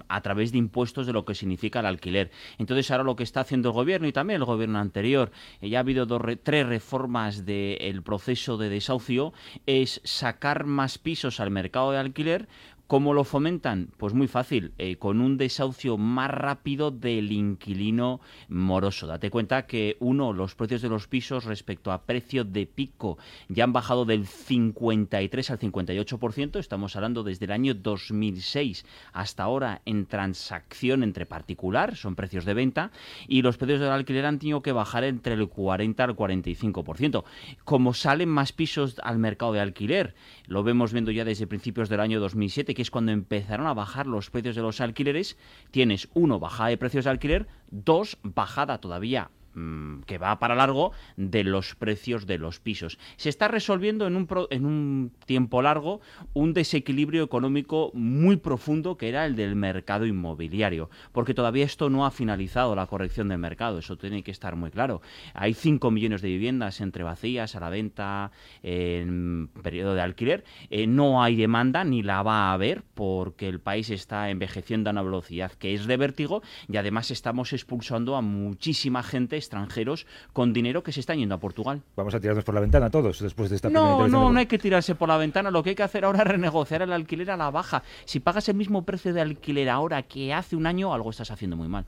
a 0.09 0.21
través 0.23 0.53
de 0.53 0.59
impuestos 0.59 1.07
de 1.07 1.13
lo 1.13 1.25
que 1.25 1.35
significa 1.35 1.81
el 1.81 1.87
alquiler. 1.87 2.31
Entonces 2.59 2.91
ahora 2.91 3.05
lo 3.05 3.17
que 3.17 3.23
está 3.23 3.41
haciendo 3.41 3.71
el 3.71 3.75
gobierno 3.75 4.07
y 4.09 4.13
también 4.13 4.41
el 4.41 4.45
gobierno 4.45 4.79
anterior, 4.79 5.31
ya 5.61 5.79
ha 5.79 5.81
habido 5.81 6.07
dos 6.07 6.21
re- 6.21 6.37
tres 6.37 6.67
reformas 6.67 7.45
del 7.47 8.03
proceso 8.03 8.57
de 8.57 8.69
desahucio, 8.69 9.33
es 9.67 10.01
sacar 10.05 10.65
más 10.65 10.99
pisos 10.99 11.41
al 11.41 11.51
mercado 11.51 11.93
de 11.93 11.99
alquiler 11.99 12.49
¿Cómo 12.93 13.15
lo 13.15 13.25
fomentan? 13.25 13.89
Pues 13.97 14.13
muy 14.13 14.29
fácil, 14.29 14.75
eh, 14.77 14.97
con 14.97 15.23
un 15.23 15.39
desahucio 15.39 15.97
más 15.97 16.31
rápido 16.31 16.91
del 16.91 17.33
inquilino 17.33 18.21
moroso. 18.51 19.07
Date 19.07 19.31
cuenta 19.31 19.67
que, 19.67 19.97
uno, 19.99 20.35
los 20.35 20.55
precios 20.55 20.83
de 20.83 20.91
los 20.91 21.09
pisos 21.09 21.47
respecto 21.47 21.91
a 21.91 22.03
precio 22.03 22.45
de 22.45 22.67
pico 22.67 23.17
ya 23.49 23.65
han 23.65 23.73
bajado 23.73 24.05
del 24.05 24.27
53 24.27 25.51
al 25.51 25.59
58%, 25.59 26.59
estamos 26.59 26.95
hablando 26.95 27.23
desde 27.23 27.47
el 27.47 27.53
año 27.53 27.73
2006 27.73 28.85
hasta 29.15 29.43
ahora 29.43 29.81
en 29.87 30.05
transacción 30.05 31.03
entre 31.03 31.25
particular, 31.25 31.97
son 31.97 32.15
precios 32.15 32.45
de 32.45 32.53
venta, 32.53 32.91
y 33.27 33.41
los 33.41 33.57
precios 33.57 33.81
del 33.81 33.89
alquiler 33.89 34.27
han 34.27 34.39
tenido 34.39 34.61
que 34.61 34.73
bajar 34.73 35.05
entre 35.05 35.33
el 35.33 35.49
40 35.49 36.05
al 36.05 36.15
45%. 36.15 37.25
Como 37.65 37.95
salen 37.95 38.29
más 38.29 38.53
pisos 38.53 38.97
al 39.03 39.19
mercado 39.19 39.55
de 39.55 39.61
alquiler, 39.61 40.15
lo 40.47 40.63
vemos 40.63 40.93
viendo 40.93 41.11
ya 41.11 41.25
desde 41.25 41.47
principios 41.47 41.89
del 41.89 42.01
año 42.01 42.21
2007, 42.21 42.75
que 42.75 42.82
es 42.83 42.91
cuando 42.91 43.13
empezaron 43.13 43.67
a 43.67 43.75
bajar 43.75 44.07
los 44.07 44.31
precios 44.31 44.55
de 44.55 44.63
los 44.63 44.81
alquileres, 44.81 45.39
tienes 45.71 46.09
uno, 46.13 46.39
bajada 46.39 46.69
de 46.69 46.77
precios 46.77 47.05
de 47.05 47.11
alquiler, 47.11 47.49
dos, 47.71 48.19
bajada 48.23 48.79
todavía 48.79 49.31
mm, 49.55 50.01
que 50.03 50.19
va 50.19 50.39
para 50.39 50.55
largo 50.55 50.93
de 51.17 51.45
los 51.45 51.75
precios 51.75 52.27
de 52.27 52.39
los 52.39 52.61
pisos. 52.61 52.99
Se 53.17 53.29
está 53.29 53.49
resolviendo 53.49 54.07
en 54.07 54.17
un, 54.17 54.27
pro- 54.27 54.49
en 54.51 54.67
un 54.67 55.13
tiempo 55.27 55.63
largo 55.63 56.01
un 56.33 56.53
desequilibrio 56.53 57.23
económico 57.25 57.91
muy 57.95 58.37
profundo 58.37 58.97
que 58.97 59.09
era 59.09 59.27
el 59.27 59.37
del 59.37 59.57
mercado 59.57 60.07
inmobiliario, 60.07 60.91
porque 61.13 61.35
todavía 61.35 61.65
esto 61.65 61.91
no 61.91 62.07
ha 62.07 62.11
finalizado 62.11 62.75
la 62.75 62.87
corrección 62.87 63.29
del 63.29 63.39
mercado, 63.39 63.79
eso 63.79 63.97
tiene 63.97 64.23
que 64.23 64.31
estar 64.31 64.57
muy 64.57 64.71
claro. 64.71 65.01
Hay 65.35 65.55
5 65.55 65.91
millones 65.91 66.23
de 66.23 66.29
viviendas 66.29 66.81
entre 66.81 67.03
vacías, 67.05 67.55
a 67.57 67.61
la 67.61 67.71
venta, 67.71 68.31
en 68.63 69.49
periodo 69.63 69.95
de 69.95 70.01
alquiler, 70.01 70.45
eh, 70.71 70.87
no 70.87 71.23
hay 71.23 71.37
demanda 71.37 71.85
ni 71.85 72.03
la 72.03 72.23
va 72.23 72.51
a 72.51 72.53
haber 72.53 72.83
porque 72.95 73.49
el 73.49 73.61
país 73.61 73.91
está 73.91 74.31
envejeciendo 74.31 74.91
a 74.91 74.93
una 74.93 75.03
velocidad 75.03 75.53
que 75.53 75.75
es 75.75 75.87
de 75.87 75.97
vértigo 75.97 76.43
y 76.69 76.77
además 76.77 77.11
estamos 77.11 77.53
expulsando 77.53 78.17
a 78.17 78.23
muchísima 78.23 79.03
gente 79.03 79.37
extranjeros 79.43 80.07
con 80.33 80.53
dinero 80.53 80.83
que 80.83 80.93
se 80.93 81.01
están 81.01 81.19
yendo 81.19 81.35
a 81.35 81.39
Portugal. 81.39 81.83
Vamos 81.97 82.15
a 82.15 82.21
tirarnos 82.21 82.45
por 82.45 82.55
la 82.55 82.61
ventana 82.61 82.91
todos 82.91 83.21
después 83.21 83.51
de 83.51 83.57
esta 83.57 83.71
No, 83.71 84.09
no, 84.09 84.33
no 84.33 84.39
hay 84.39 84.47
que 84.47 84.59
tirarse 84.59 84.95
por 84.95 85.09
la 85.09 85.17
ventana. 85.17 85.51
Lo 85.51 85.63
que 85.63 85.71
hay 85.71 85.77
que 85.77 85.83
hacer 85.83 86.05
ahora 86.05 86.21
es 86.21 86.27
renegociar 86.27 86.83
el 86.83 86.93
alquiler 86.93 87.31
a 87.31 87.37
la 87.37 87.51
baja. 87.51 87.83
Si 88.05 88.21
pagas 88.21 88.49
el 88.49 88.57
mismo 88.57 88.85
precio 88.85 89.13
de 89.13 89.21
alquiler 89.21 89.69
ahora 89.69 90.03
que 90.03 90.33
hace 90.33 90.57
un 90.57 90.67
año, 90.67 90.93
algo 90.95 91.11
estás 91.11 91.31
haciendo 91.31 91.57
muy 91.57 91.69
mal. 91.69 91.87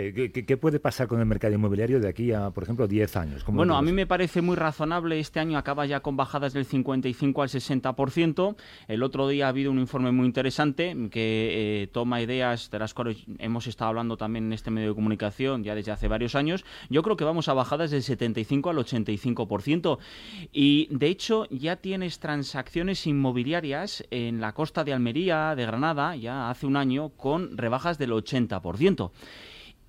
Eh, 0.00 0.30
¿qué, 0.32 0.56
puede 0.56 0.80
pasar 0.80 1.08
con 1.08 1.20
el 1.20 1.26
mercado 1.26 1.52
inmobiliario 1.52 2.00
de 2.00 2.08
aquí 2.08 2.32
a, 2.32 2.50
por 2.50 2.62
ejemplo, 2.62 2.88
10 2.88 3.16
años? 3.16 3.44
Bueno, 3.46 3.76
a 3.76 3.82
mí 3.82 3.92
me 3.92 4.06
parece 4.06 4.40
muy 4.40 4.56
razonable. 4.56 5.20
Este 5.20 5.40
año 5.40 5.58
acaba 5.58 5.84
ya 5.84 6.00
con 6.00 6.16
bajadas 6.16 6.54
del 6.54 6.64
55 6.64 7.42
al 7.42 7.48
60%. 7.48 8.56
El 8.88 9.02
otro 9.02 9.28
día 9.28 9.46
ha 9.46 9.48
habido 9.50 9.70
un 9.70 9.78
informe 9.78 10.10
muy 10.10 10.26
interesante 10.26 10.96
que 11.10 11.82
eh, 11.82 11.86
toma 11.88 12.22
ideas 12.22 12.70
de 12.70 12.78
las 12.78 12.94
cuales 12.94 13.18
hemos 13.38 13.66
estado 13.66 13.90
hablando 13.90 14.16
también 14.16 14.46
en 14.46 14.52
este 14.54 14.70
medio 14.70 14.88
de 14.88 14.94
comunicación 14.94 15.64
ya 15.64 15.74
desde 15.74 15.92
hace 15.92 16.08
varios 16.08 16.34
años. 16.34 16.64
Yo 16.88 17.02
creo 17.02 17.16
que 17.16 17.24
vamos 17.24 17.48
a 17.48 17.54
bajadas 17.54 17.90
del 17.90 18.02
75 18.02 18.70
al 18.70 18.78
85%. 18.78 19.98
Y 20.52 20.88
de 20.90 21.06
hecho 21.08 21.46
ya 21.50 21.76
tienes 21.76 22.20
transacciones 22.20 23.06
inmobiliarias 23.06 24.04
en 24.10 24.40
la 24.40 24.52
costa 24.52 24.82
de 24.82 24.94
Almería, 24.94 25.54
de 25.54 25.66
Granada, 25.66 26.16
ya 26.16 26.48
hace 26.48 26.66
un 26.66 26.76
año, 26.76 27.10
con 27.10 27.58
rebajas 27.58 27.98
del 27.98 28.12
80%. 28.12 29.10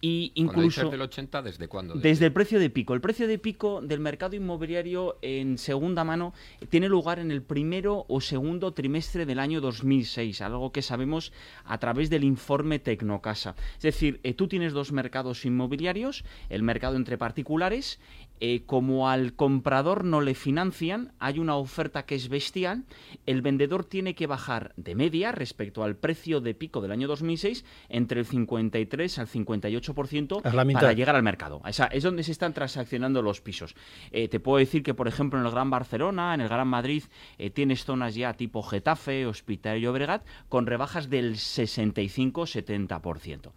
Y 0.02 0.32
incluso 0.34 0.90
del 0.90 1.02
80, 1.02 1.44
¿desde 1.44 1.68
cuándo? 1.68 1.94
Desde 1.94 2.26
el 2.26 2.34
precio 2.34 2.60
de 2.60 2.72
pico. 2.72 2.96
El 2.96 3.02
precio 3.02 3.28
de 3.28 3.38
pico 3.38 3.82
del 3.82 4.00
mercado 4.00 4.36
inmobiliario 4.36 5.20
en 5.22 5.60
segunda 5.60 6.04
mano 6.04 6.34
tiene 6.70 6.90
lugar 6.90 7.20
en 7.20 7.30
el 7.30 7.44
primero 7.44 8.06
o 8.10 8.20
segundo 8.20 8.74
trimestre 8.74 9.28
del 9.28 9.38
año 9.38 9.62
2006, 9.62 10.42
algo 10.42 10.72
que 10.72 10.82
sabemos 10.82 11.32
a 11.66 11.78
través 11.78 12.10
del 12.10 12.24
informe 12.24 12.80
Tecnocasa. 12.80 13.56
Es 13.76 13.84
decir, 13.84 14.20
eh, 14.24 14.34
tú 14.34 14.48
tienes 14.48 14.74
dos 14.74 14.92
mercados 14.92 15.46
inmobiliarios, 15.46 16.26
el 16.50 16.64
mercado 16.64 16.96
entre 16.96 17.20
particulares 17.20 18.00
eh, 18.44 18.64
como 18.66 19.08
al 19.08 19.36
comprador 19.36 20.04
no 20.04 20.20
le 20.20 20.34
financian, 20.34 21.12
hay 21.20 21.38
una 21.38 21.58
oferta 21.58 22.08
que 22.08 22.16
es 22.16 22.28
bestial, 22.28 22.86
el 23.28 23.44
vendedor 23.44 23.86
tiene 23.86 24.16
que 24.16 24.26
bajar 24.26 24.74
de 24.78 24.96
media 24.96 25.32
respecto 25.32 25.84
al 25.84 25.96
precio 25.96 26.42
de 26.42 26.56
pico 26.56 26.82
del 26.82 26.92
año 26.92 27.08
2006 27.08 27.64
entre 27.90 28.22
el 28.22 28.26
53 28.26 29.20
al 29.20 29.28
58% 29.28 30.42
para 30.42 30.94
llegar 30.94 31.16
al 31.16 31.22
mercado. 31.22 31.62
Esa, 31.68 31.86
es 31.86 32.02
donde 32.02 32.24
se 32.24 32.32
están 32.32 32.56
transaccionando 32.56 33.22
los 33.22 33.42
pisos. 33.42 33.76
Eh, 34.12 34.28
te 34.28 34.40
puedo 34.40 34.58
decir 34.58 34.82
que, 34.82 34.96
por 34.96 35.08
ejemplo, 35.08 35.40
en 35.40 35.46
el 35.46 35.52
Gran 35.52 35.70
Barcelona, 35.70 36.34
en 36.34 36.42
el 36.42 36.50
Gran 36.50 36.68
Madrid, 36.68 37.04
eh, 37.38 37.52
tienes 37.52 37.86
zonas 37.86 38.16
ya 38.16 38.34
tipo 38.34 38.64
Getafe, 38.64 39.28
Hospital 39.28 39.78
y 39.78 39.86
Obregat 39.86 40.26
con 40.50 40.66
rebajas 40.66 41.12
del 41.12 41.36
65-70%. 41.36 43.52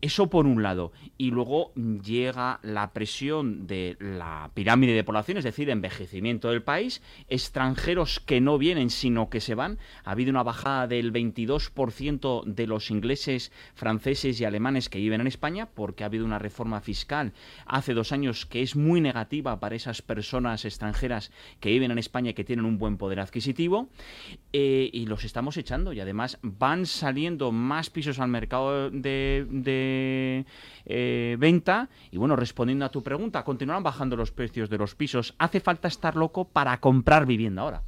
eso 0.00 0.30
por 0.30 0.46
un 0.46 0.62
lado. 0.62 0.92
Y 1.18 1.32
luego 1.32 1.74
llega 1.74 2.60
la 2.62 2.92
presión 2.92 3.15
de 3.18 3.96
la 3.98 4.50
pirámide 4.52 4.92
de 4.92 5.04
población, 5.04 5.38
es 5.38 5.44
decir, 5.44 5.70
envejecimiento 5.70 6.50
del 6.50 6.62
país, 6.62 7.00
extranjeros 7.28 8.20
que 8.20 8.40
no 8.40 8.58
vienen 8.58 8.90
sino 8.90 9.30
que 9.30 9.40
se 9.40 9.54
van. 9.54 9.78
Ha 10.04 10.10
habido 10.10 10.30
una 10.30 10.42
bajada 10.42 10.86
del 10.86 11.12
22% 11.12 12.44
de 12.44 12.66
los 12.66 12.90
ingleses, 12.90 13.52
franceses 13.74 14.40
y 14.40 14.44
alemanes 14.44 14.90
que 14.90 14.98
viven 14.98 15.22
en 15.22 15.26
España 15.26 15.66
porque 15.74 16.04
ha 16.04 16.06
habido 16.06 16.26
una 16.26 16.38
reforma 16.38 16.80
fiscal 16.80 17.32
hace 17.64 17.94
dos 17.94 18.12
años 18.12 18.44
que 18.44 18.60
es 18.60 18.76
muy 18.76 19.00
negativa 19.00 19.58
para 19.60 19.76
esas 19.76 20.02
personas 20.02 20.64
extranjeras 20.64 21.32
que 21.60 21.70
viven 21.70 21.90
en 21.90 21.98
España 21.98 22.30
y 22.30 22.34
que 22.34 22.44
tienen 22.44 22.66
un 22.66 22.78
buen 22.78 22.98
poder 22.98 23.20
adquisitivo. 23.20 23.88
Eh, 24.52 24.90
y 24.92 25.06
los 25.06 25.24
estamos 25.24 25.56
echando 25.56 25.92
y 25.92 26.00
además 26.00 26.38
van 26.42 26.86
saliendo 26.86 27.52
más 27.52 27.90
pisos 27.90 28.18
al 28.18 28.28
mercado 28.28 28.90
de, 28.90 30.44
eh, 30.84 31.36
venta. 31.38 31.88
Y 32.10 32.18
bueno, 32.18 32.36
respondiendo 32.36 32.84
a 32.84 32.90
tu 32.90 33.02
pregunta, 33.06 33.44
continuarán 33.44 33.84
bajando 33.84 34.16
los 34.16 34.32
precios 34.32 34.68
de 34.68 34.78
los 34.78 34.96
pisos. 34.96 35.32
¿Hace 35.38 35.60
falta 35.60 35.86
estar 35.86 36.16
loco 36.16 36.48
para 36.48 36.80
comprar 36.80 37.24
vivienda 37.24 37.62
ahora? 37.62 37.82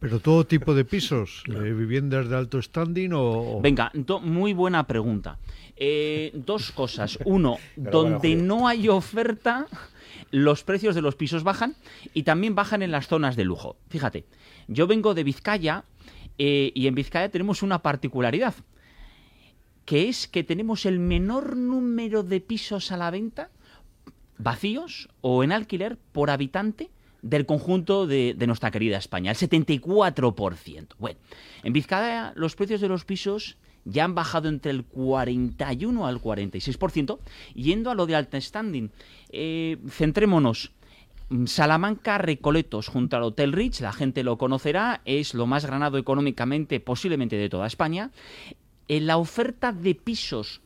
Pero 0.00 0.18
todo 0.18 0.46
tipo 0.46 0.74
de 0.74 0.84
pisos, 0.94 1.44
eh, 1.46 1.74
viviendas 1.74 2.30
de 2.30 2.36
alto 2.38 2.62
standing 2.62 3.10
o... 3.12 3.60
Venga, 3.60 3.92
muy 4.22 4.54
buena 4.54 4.86
pregunta. 4.86 5.38
Eh, 5.76 6.30
dos 6.32 6.72
cosas. 6.72 7.18
Uno, 7.26 7.58
donde 7.76 8.34
no 8.34 8.66
hay 8.66 8.88
oferta, 8.88 9.66
los 10.30 10.64
precios 10.64 10.94
de 10.94 11.02
los 11.02 11.16
pisos 11.16 11.44
bajan 11.44 11.76
y 12.14 12.22
también 12.22 12.54
bajan 12.54 12.80
en 12.80 12.92
las 12.92 13.08
zonas 13.08 13.36
de 13.36 13.44
lujo. 13.44 13.76
Fíjate, 13.90 14.24
yo 14.68 14.86
vengo 14.86 15.12
de 15.12 15.22
Vizcaya 15.22 15.84
eh, 16.38 16.72
y 16.74 16.86
en 16.86 16.94
Vizcaya 16.94 17.28
tenemos 17.28 17.62
una 17.62 17.82
particularidad, 17.82 18.54
que 19.84 20.08
es 20.08 20.28
que 20.28 20.44
tenemos 20.44 20.86
el 20.86 20.98
menor 20.98 21.58
número 21.58 22.22
de 22.22 22.40
pisos 22.40 22.90
a 22.90 22.96
la 22.96 23.10
venta 23.10 23.50
vacíos 24.42 25.08
o 25.20 25.44
en 25.44 25.52
alquiler 25.52 25.98
por 26.12 26.30
habitante 26.30 26.90
del 27.22 27.46
conjunto 27.46 28.06
de, 28.06 28.34
nuestra 28.46 28.70
querida 28.70 28.98
España, 28.98 29.30
el 29.30 29.36
74%. 29.36 30.86
Bueno, 30.98 31.20
en 31.62 31.72
Vizcaya 31.72 32.32
los 32.34 32.56
precios 32.56 32.80
de 32.80 32.88
los 32.88 33.04
pisos 33.04 33.56
ya 33.84 34.04
han 34.04 34.14
bajado 34.14 34.48
entre 34.48 34.72
el 34.72 34.84
41 34.84 36.06
al 36.06 36.20
46%. 36.20 37.18
Yendo 37.54 37.90
a 37.90 37.94
lo 37.94 38.06
de 38.06 38.16
alta 38.16 38.40
standing, 38.40 38.90
eh, 39.30 39.78
centrémonos. 39.88 40.72
Salamanca 41.46 42.18
Recoletos 42.18 42.88
junto 42.88 43.16
al 43.16 43.22
Hotel 43.22 43.52
Rich, 43.52 43.80
la 43.80 43.92
gente 43.92 44.22
lo 44.22 44.36
conocerá, 44.36 45.00
es 45.06 45.32
lo 45.32 45.46
más 45.46 45.64
granado 45.64 45.96
económicamente 45.96 46.78
posiblemente 46.78 47.36
de 47.36 47.48
toda 47.48 47.66
España. 47.66 48.10
En 48.86 49.06
la 49.06 49.16
oferta 49.16 49.72
de 49.72 49.94
pisos 49.94 50.60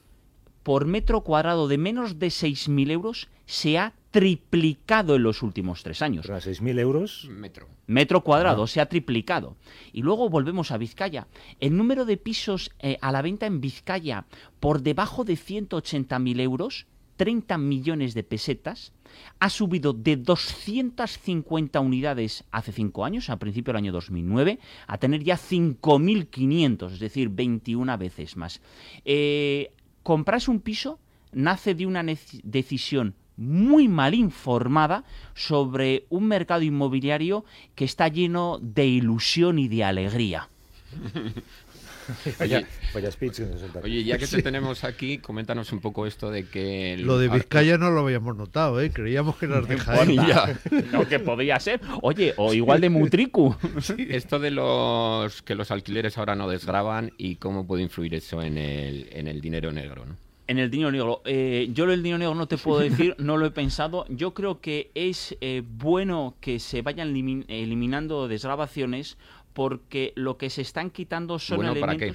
por 0.67 0.85
metro 0.85 1.21
cuadrado 1.21 1.69
de 1.69 1.79
menos 1.79 2.19
de 2.19 2.27
6.000 2.27 2.91
euros 2.91 3.29
se 3.47 3.79
ha 3.79 3.93
triplicado 4.11 5.15
en 5.15 5.23
los 5.23 5.45
últimos 5.45 5.85
tres 5.85 6.03
años. 6.03 6.29
¿A 6.29 6.39
6.000 6.39 6.81
euros? 6.81 7.29
Metro. 7.31 7.69
Metro 7.87 8.23
cuadrado, 8.23 8.67
se 8.67 8.81
ha 8.81 8.89
triplicado. 8.89 9.55
Y 9.93 10.03
luego 10.03 10.29
volvemos 10.29 10.73
a 10.73 10.77
Vizcaya. 10.77 11.29
El 11.61 11.77
número 11.77 12.05
de 12.05 12.17
pisos 12.17 12.73
eh, 12.81 12.99
a 13.01 13.13
la 13.13 13.23
venta 13.23 13.47
en 13.47 13.61
Vizcaya 13.61 14.27
por 14.59 14.83
debajo 14.83 15.23
de 15.23 15.35
180.000 15.35 16.41
euros, 16.41 16.87
30 17.17 17.59
millones 17.59 18.15
de 18.15 18.25
pesetas, 18.25 18.93
ha 19.39 19.51
subido 19.51 19.93
de 19.93 20.17
250 20.17 21.79
unidades 21.79 22.43
hace 22.51 22.73
cinco 22.73 23.05
años, 23.05 23.31
a 23.31 23.39
principio 23.39 23.73
del 23.73 23.85
año 23.85 23.93
2009, 23.93 24.59
a 24.89 24.99
tener 24.99 25.23
ya 25.23 25.37
5.500, 25.37 26.93
es 26.93 26.99
decir, 26.99 27.29
21 27.29 27.99
veces 27.99 28.37
más. 28.37 28.61
Eh, 29.05 29.71
comprarse 30.07 30.53
un 30.53 30.61
piso 30.61 31.01
nace 31.33 31.75
de 31.75 31.85
una 31.85 32.05
decisión 32.45 33.17
muy 33.37 33.89
mal 33.89 34.15
informada 34.15 35.03
sobre 35.35 36.07
un 36.11 36.29
mercado 36.29 36.63
inmobiliario 36.63 37.45
que 37.75 37.85
está 37.85 38.07
lleno 38.07 38.61
de 38.63 38.87
ilusión 38.87 39.59
y 39.59 39.67
de 39.67 39.83
alegría. 39.83 40.49
Oye, 43.83 44.05
ya 44.05 44.19
que 44.19 44.27
te 44.27 44.43
tenemos 44.43 44.85
aquí, 44.85 45.19
coméntanos 45.19 45.73
un 45.73 45.81
poco 45.81 46.07
esto 46.07 46.31
de 46.31 46.49
que... 46.49 46.97
Lo 46.99 47.19
de 47.19 47.29
Vizcaya 47.29 47.79
no 47.79 47.91
lo 47.91 48.01
habíamos 48.01 48.37
notado, 48.37 48.81
¿eh? 48.81 48.91
Creíamos 48.91 49.37
que 49.37 49.47
las 49.47 49.67
dejaría. 49.69 50.59
Lo 50.93 51.09
que 51.09 51.19
podía 51.19 51.59
ser. 51.61 51.81
Oye, 52.03 52.35
o 52.37 52.53
igual 52.53 52.81
de 52.81 52.91
Mutricu. 52.91 53.55
Esto 53.99 54.39
de 54.39 54.51
los 54.51 55.43
que 55.43 55.55
los 55.55 55.71
alquileres 55.71 56.19
ahora 56.19 56.35
no 56.35 56.49
desgraban 56.49 57.13
y 57.17 57.37
cómo 57.37 57.67
puede 57.67 57.83
influir 57.83 58.15
eso 58.15 58.43
en 58.43 58.59
el, 58.59 59.09
en 59.13 59.29
el 59.29 59.41
dinero 59.41 59.73
negro, 59.73 60.07
¿no? 60.07 60.17
En 60.49 60.59
el 60.59 60.71
dinero 60.71 60.93
negro. 60.93 61.23
Eh, 61.25 61.71
yo 61.73 61.85
el 61.85 62.03
dinero 62.03 62.19
negro 62.19 62.35
no 62.37 62.47
te 62.47 62.57
puedo 62.57 62.79
decir, 62.79 63.17
no 63.19 63.37
lo 63.37 63.47
he 63.47 63.51
pensado. 63.53 64.07
Yo 64.09 64.33
creo 64.33 64.61
que 64.61 64.91
es 64.95 65.37
eh, 65.41 65.63
bueno 65.67 66.37
que 66.41 66.61
se 66.61 66.83
vayan 66.83 67.09
eliminando 67.49 68.29
desgrabaciones 68.29 69.19
porque 69.57 70.13
lo 70.17 70.37
que 70.37 70.51
se 70.51 70.61
están 70.61 70.91
quitando 70.91 71.39
son 71.39 71.65
elementos... 71.65 71.81
¿para 71.81 71.97
qué? 71.97 72.15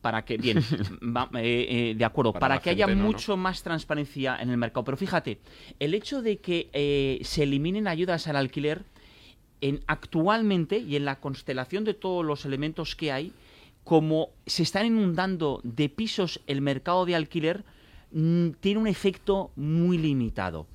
Para 0.00 0.24
que, 0.24 0.36
bien, 0.36 0.58
eh, 1.34 1.94
de 1.98 2.04
acuerdo, 2.04 2.32
para, 2.32 2.60
que 2.60 2.70
haya 2.70 2.86
mucho 2.86 3.36
más 3.36 3.64
transparencia 3.64 4.36
en 4.40 4.50
el 4.50 4.56
mercado. 4.56 4.84
Pero 4.84 4.96
fíjate, 4.96 5.40
el 5.80 5.94
hecho 5.94 6.22
de 6.22 6.38
que 6.38 7.18
se 7.24 7.42
eliminen 7.42 7.88
ayudas 7.88 8.28
al 8.28 8.36
alquiler, 8.36 8.84
en, 9.60 9.80
actualmente 9.88 10.78
y 10.78 10.94
en 10.94 11.06
la 11.06 11.18
constelación 11.18 11.82
de 11.82 11.94
todos 11.94 12.24
los 12.24 12.44
elementos 12.44 12.94
que 12.94 13.10
hay, 13.10 13.32
como 13.82 14.28
se 14.46 14.62
están 14.62 14.86
inundando 14.86 15.60
de 15.64 15.88
pisos 15.88 16.40
el 16.46 16.60
mercado 16.60 17.04
de 17.04 17.16
alquiler, 17.16 17.64
mm, 18.12 18.50
tiene 18.60 18.78
un 18.78 18.86
efecto 18.86 19.50
muy 19.56 19.98
limitado. 19.98 20.68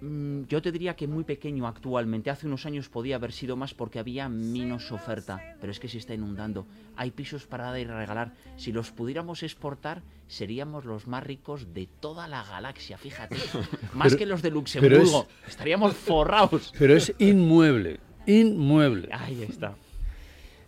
Mm, 0.00 0.44
yo 0.48 0.62
te 0.62 0.72
diría 0.72 0.96
que 0.96 1.06
muy 1.06 1.24
pequeño 1.24 1.66
actualmente. 1.66 2.30
Hace 2.30 2.46
unos 2.46 2.66
años 2.66 2.88
podía 2.88 3.16
haber 3.16 3.32
sido 3.32 3.56
más 3.56 3.74
porque 3.74 3.98
había 3.98 4.28
menos 4.28 4.92
oferta, 4.92 5.56
pero 5.60 5.70
es 5.70 5.80
que 5.80 5.88
se 5.88 5.98
está 5.98 6.14
inundando. 6.14 6.66
Hay 6.96 7.10
pisos 7.10 7.46
para 7.46 7.64
dar 7.64 7.78
y 7.78 7.84
regalar. 7.84 8.32
Si 8.56 8.72
los 8.72 8.90
pudiéramos 8.90 9.42
exportar, 9.42 10.02
seríamos 10.26 10.84
los 10.84 11.06
más 11.06 11.22
ricos 11.24 11.74
de 11.74 11.88
toda 12.00 12.28
la 12.28 12.42
galaxia, 12.44 12.96
fíjate. 12.96 13.36
más 13.94 14.16
que 14.16 14.26
los 14.26 14.42
de 14.42 14.50
Luxemburgo. 14.50 15.26
Estaríamos 15.46 15.94
forrados. 15.94 16.72
Pero 16.78 16.94
es 16.94 17.14
inmueble, 17.18 18.00
inmueble. 18.26 19.08
Ahí 19.12 19.42
está. 19.42 19.74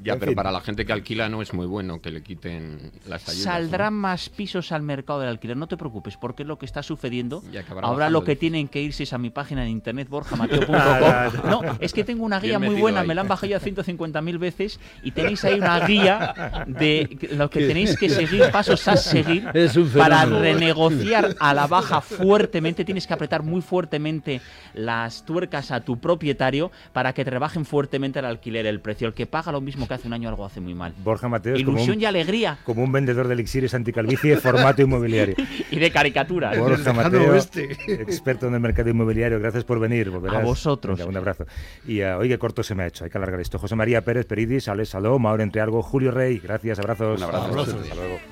Ya, 0.02 0.14
En 0.14 0.18
pero 0.18 0.30
fin. 0.30 0.36
para 0.36 0.50
la 0.50 0.60
gente 0.60 0.84
que 0.84 0.92
alquila 0.92 1.28
no 1.28 1.42
es 1.42 1.52
muy 1.54 1.66
bueno 1.66 2.00
que 2.00 2.10
le 2.10 2.22
quiten 2.22 2.92
las 3.06 3.28
ayudas. 3.28 3.46
¿no? 3.46 3.52
Saldrán 3.52 3.94
más 3.94 4.28
pisos 4.28 4.72
al 4.72 4.82
mercado 4.82 5.20
del 5.20 5.28
alquiler, 5.28 5.56
no 5.56 5.66
te 5.68 5.76
preocupes, 5.76 6.16
porque 6.16 6.42
es 6.42 6.48
lo 6.48 6.58
que 6.58 6.66
está 6.66 6.82
sucediendo. 6.82 7.42
Ahora 7.82 8.10
lo 8.10 8.24
que 8.24 8.36
tienen 8.36 8.68
que 8.68 8.82
irse 8.82 9.04
es 9.04 9.12
a 9.12 9.18
mi 9.18 9.30
página 9.30 9.62
en 9.64 9.70
internet, 9.70 10.08
borjamateo.com. 10.08 10.72
No, 11.50 11.60
es 11.80 11.92
que 11.92 12.04
tengo 12.04 12.24
una 12.24 12.40
guía 12.40 12.58
muy 12.58 12.74
buena, 12.80 13.00
ahí. 13.00 13.06
me 13.08 13.14
la 13.14 13.22
han 13.22 13.28
bajado 13.28 13.48
ya 13.50 13.60
150.000 13.60 14.38
veces 14.38 14.80
y 15.02 15.10
tenéis 15.12 15.44
ahí 15.44 15.58
una 15.58 15.80
guía 15.86 16.64
de 16.66 17.16
lo 17.32 17.50
que 17.50 17.60
tenéis 17.66 17.96
que 17.98 18.08
seguir, 18.08 18.50
pasos 18.50 18.86
a 18.88 18.96
seguir 18.96 19.48
Es 19.54 19.76
un 19.76 19.88
para 19.88 20.24
renegociar 20.24 21.36
a 21.38 21.54
la 21.54 21.66
baja 21.66 22.00
fuertemente. 22.00 22.84
Tienes 22.84 23.06
que 23.06 23.14
apretar 23.14 23.42
muy 23.42 23.60
fuertemente 23.62 24.40
las 24.74 25.24
tuercas 25.24 25.70
a 25.70 25.80
tu 25.80 25.98
propietario 25.98 26.70
para 26.92 27.12
que 27.12 27.24
te 27.24 27.30
rebajen 27.30 27.64
fuertemente 27.64 28.18
el 28.18 28.24
alquiler, 28.24 28.66
el 28.66 28.80
precio. 28.80 29.06
El 29.08 29.14
que 29.14 29.26
paga 29.26 29.52
lo 29.52 29.60
mismo 29.60 29.86
que 29.86 29.91
hace 29.94 30.06
un 30.06 30.14
año 30.14 30.28
algo 30.28 30.44
hace 30.44 30.60
muy 30.60 30.74
mal. 30.74 30.94
Borja 31.02 31.28
Mateo 31.28 31.54
es 31.54 31.62
como 31.62 31.78
Ilusión 31.78 31.96
un, 31.96 32.02
y 32.02 32.06
alegría 32.06 32.58
como 32.64 32.82
un 32.82 32.92
vendedor 32.92 33.28
de 33.28 33.34
elixires 33.34 33.74
anticalvicie 33.74 34.34
de 34.34 34.36
formato 34.38 34.82
inmobiliario. 34.82 35.34
y 35.70 35.78
de 35.78 35.90
caricaturas. 35.90 36.58
Borja 36.58 36.78
lejano 36.78 37.02
Mateo, 37.02 37.32
oeste. 37.32 37.76
experto 37.88 38.48
en 38.48 38.54
el 38.54 38.60
mercado 38.60 38.90
inmobiliario, 38.90 39.38
gracias 39.38 39.64
por 39.64 39.78
venir. 39.78 40.10
volverás. 40.10 40.42
A 40.42 40.44
vosotros. 40.44 40.98
Venga, 40.98 41.08
un 41.08 41.16
abrazo. 41.16 41.46
Y 41.86 42.02
uh, 42.02 42.18
oye, 42.18 42.30
qué 42.30 42.38
corto 42.38 42.62
se 42.62 42.74
me 42.74 42.84
ha 42.84 42.86
hecho, 42.86 43.04
hay 43.04 43.10
que 43.10 43.18
alargar 43.18 43.40
esto. 43.40 43.58
José 43.58 43.76
María 43.76 44.02
Pérez, 44.02 44.26
Peridis, 44.26 44.68
Alex 44.68 44.90
Saló, 44.90 45.18
Mauro 45.18 45.42
Entrealgo, 45.42 45.82
Julio 45.82 46.10
Rey, 46.10 46.38
gracias, 46.38 46.78
abrazos. 46.78 47.20
Un 47.20 47.24
abrazo. 47.24 47.60
Hasta 47.60 47.94
luego. 47.94 48.31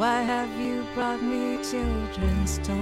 Why 0.00 0.22
have 0.22 0.48
you 0.58 0.82
brought 0.94 1.22
me 1.22 1.58
children's 1.62 2.56
toys? 2.60 2.78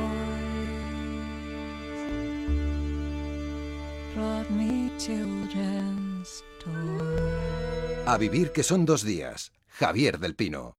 Brought 4.15 4.49
me 4.53 4.93
children's 4.99 6.45
toys. 6.61 8.07
A 8.07 8.19
vivir 8.19 8.53
que 8.53 8.63
son 8.63 8.87
dos 8.87 9.03
días. 9.03 9.51
Javier 9.67 10.21
del 10.21 10.37
Pino. 10.37 10.78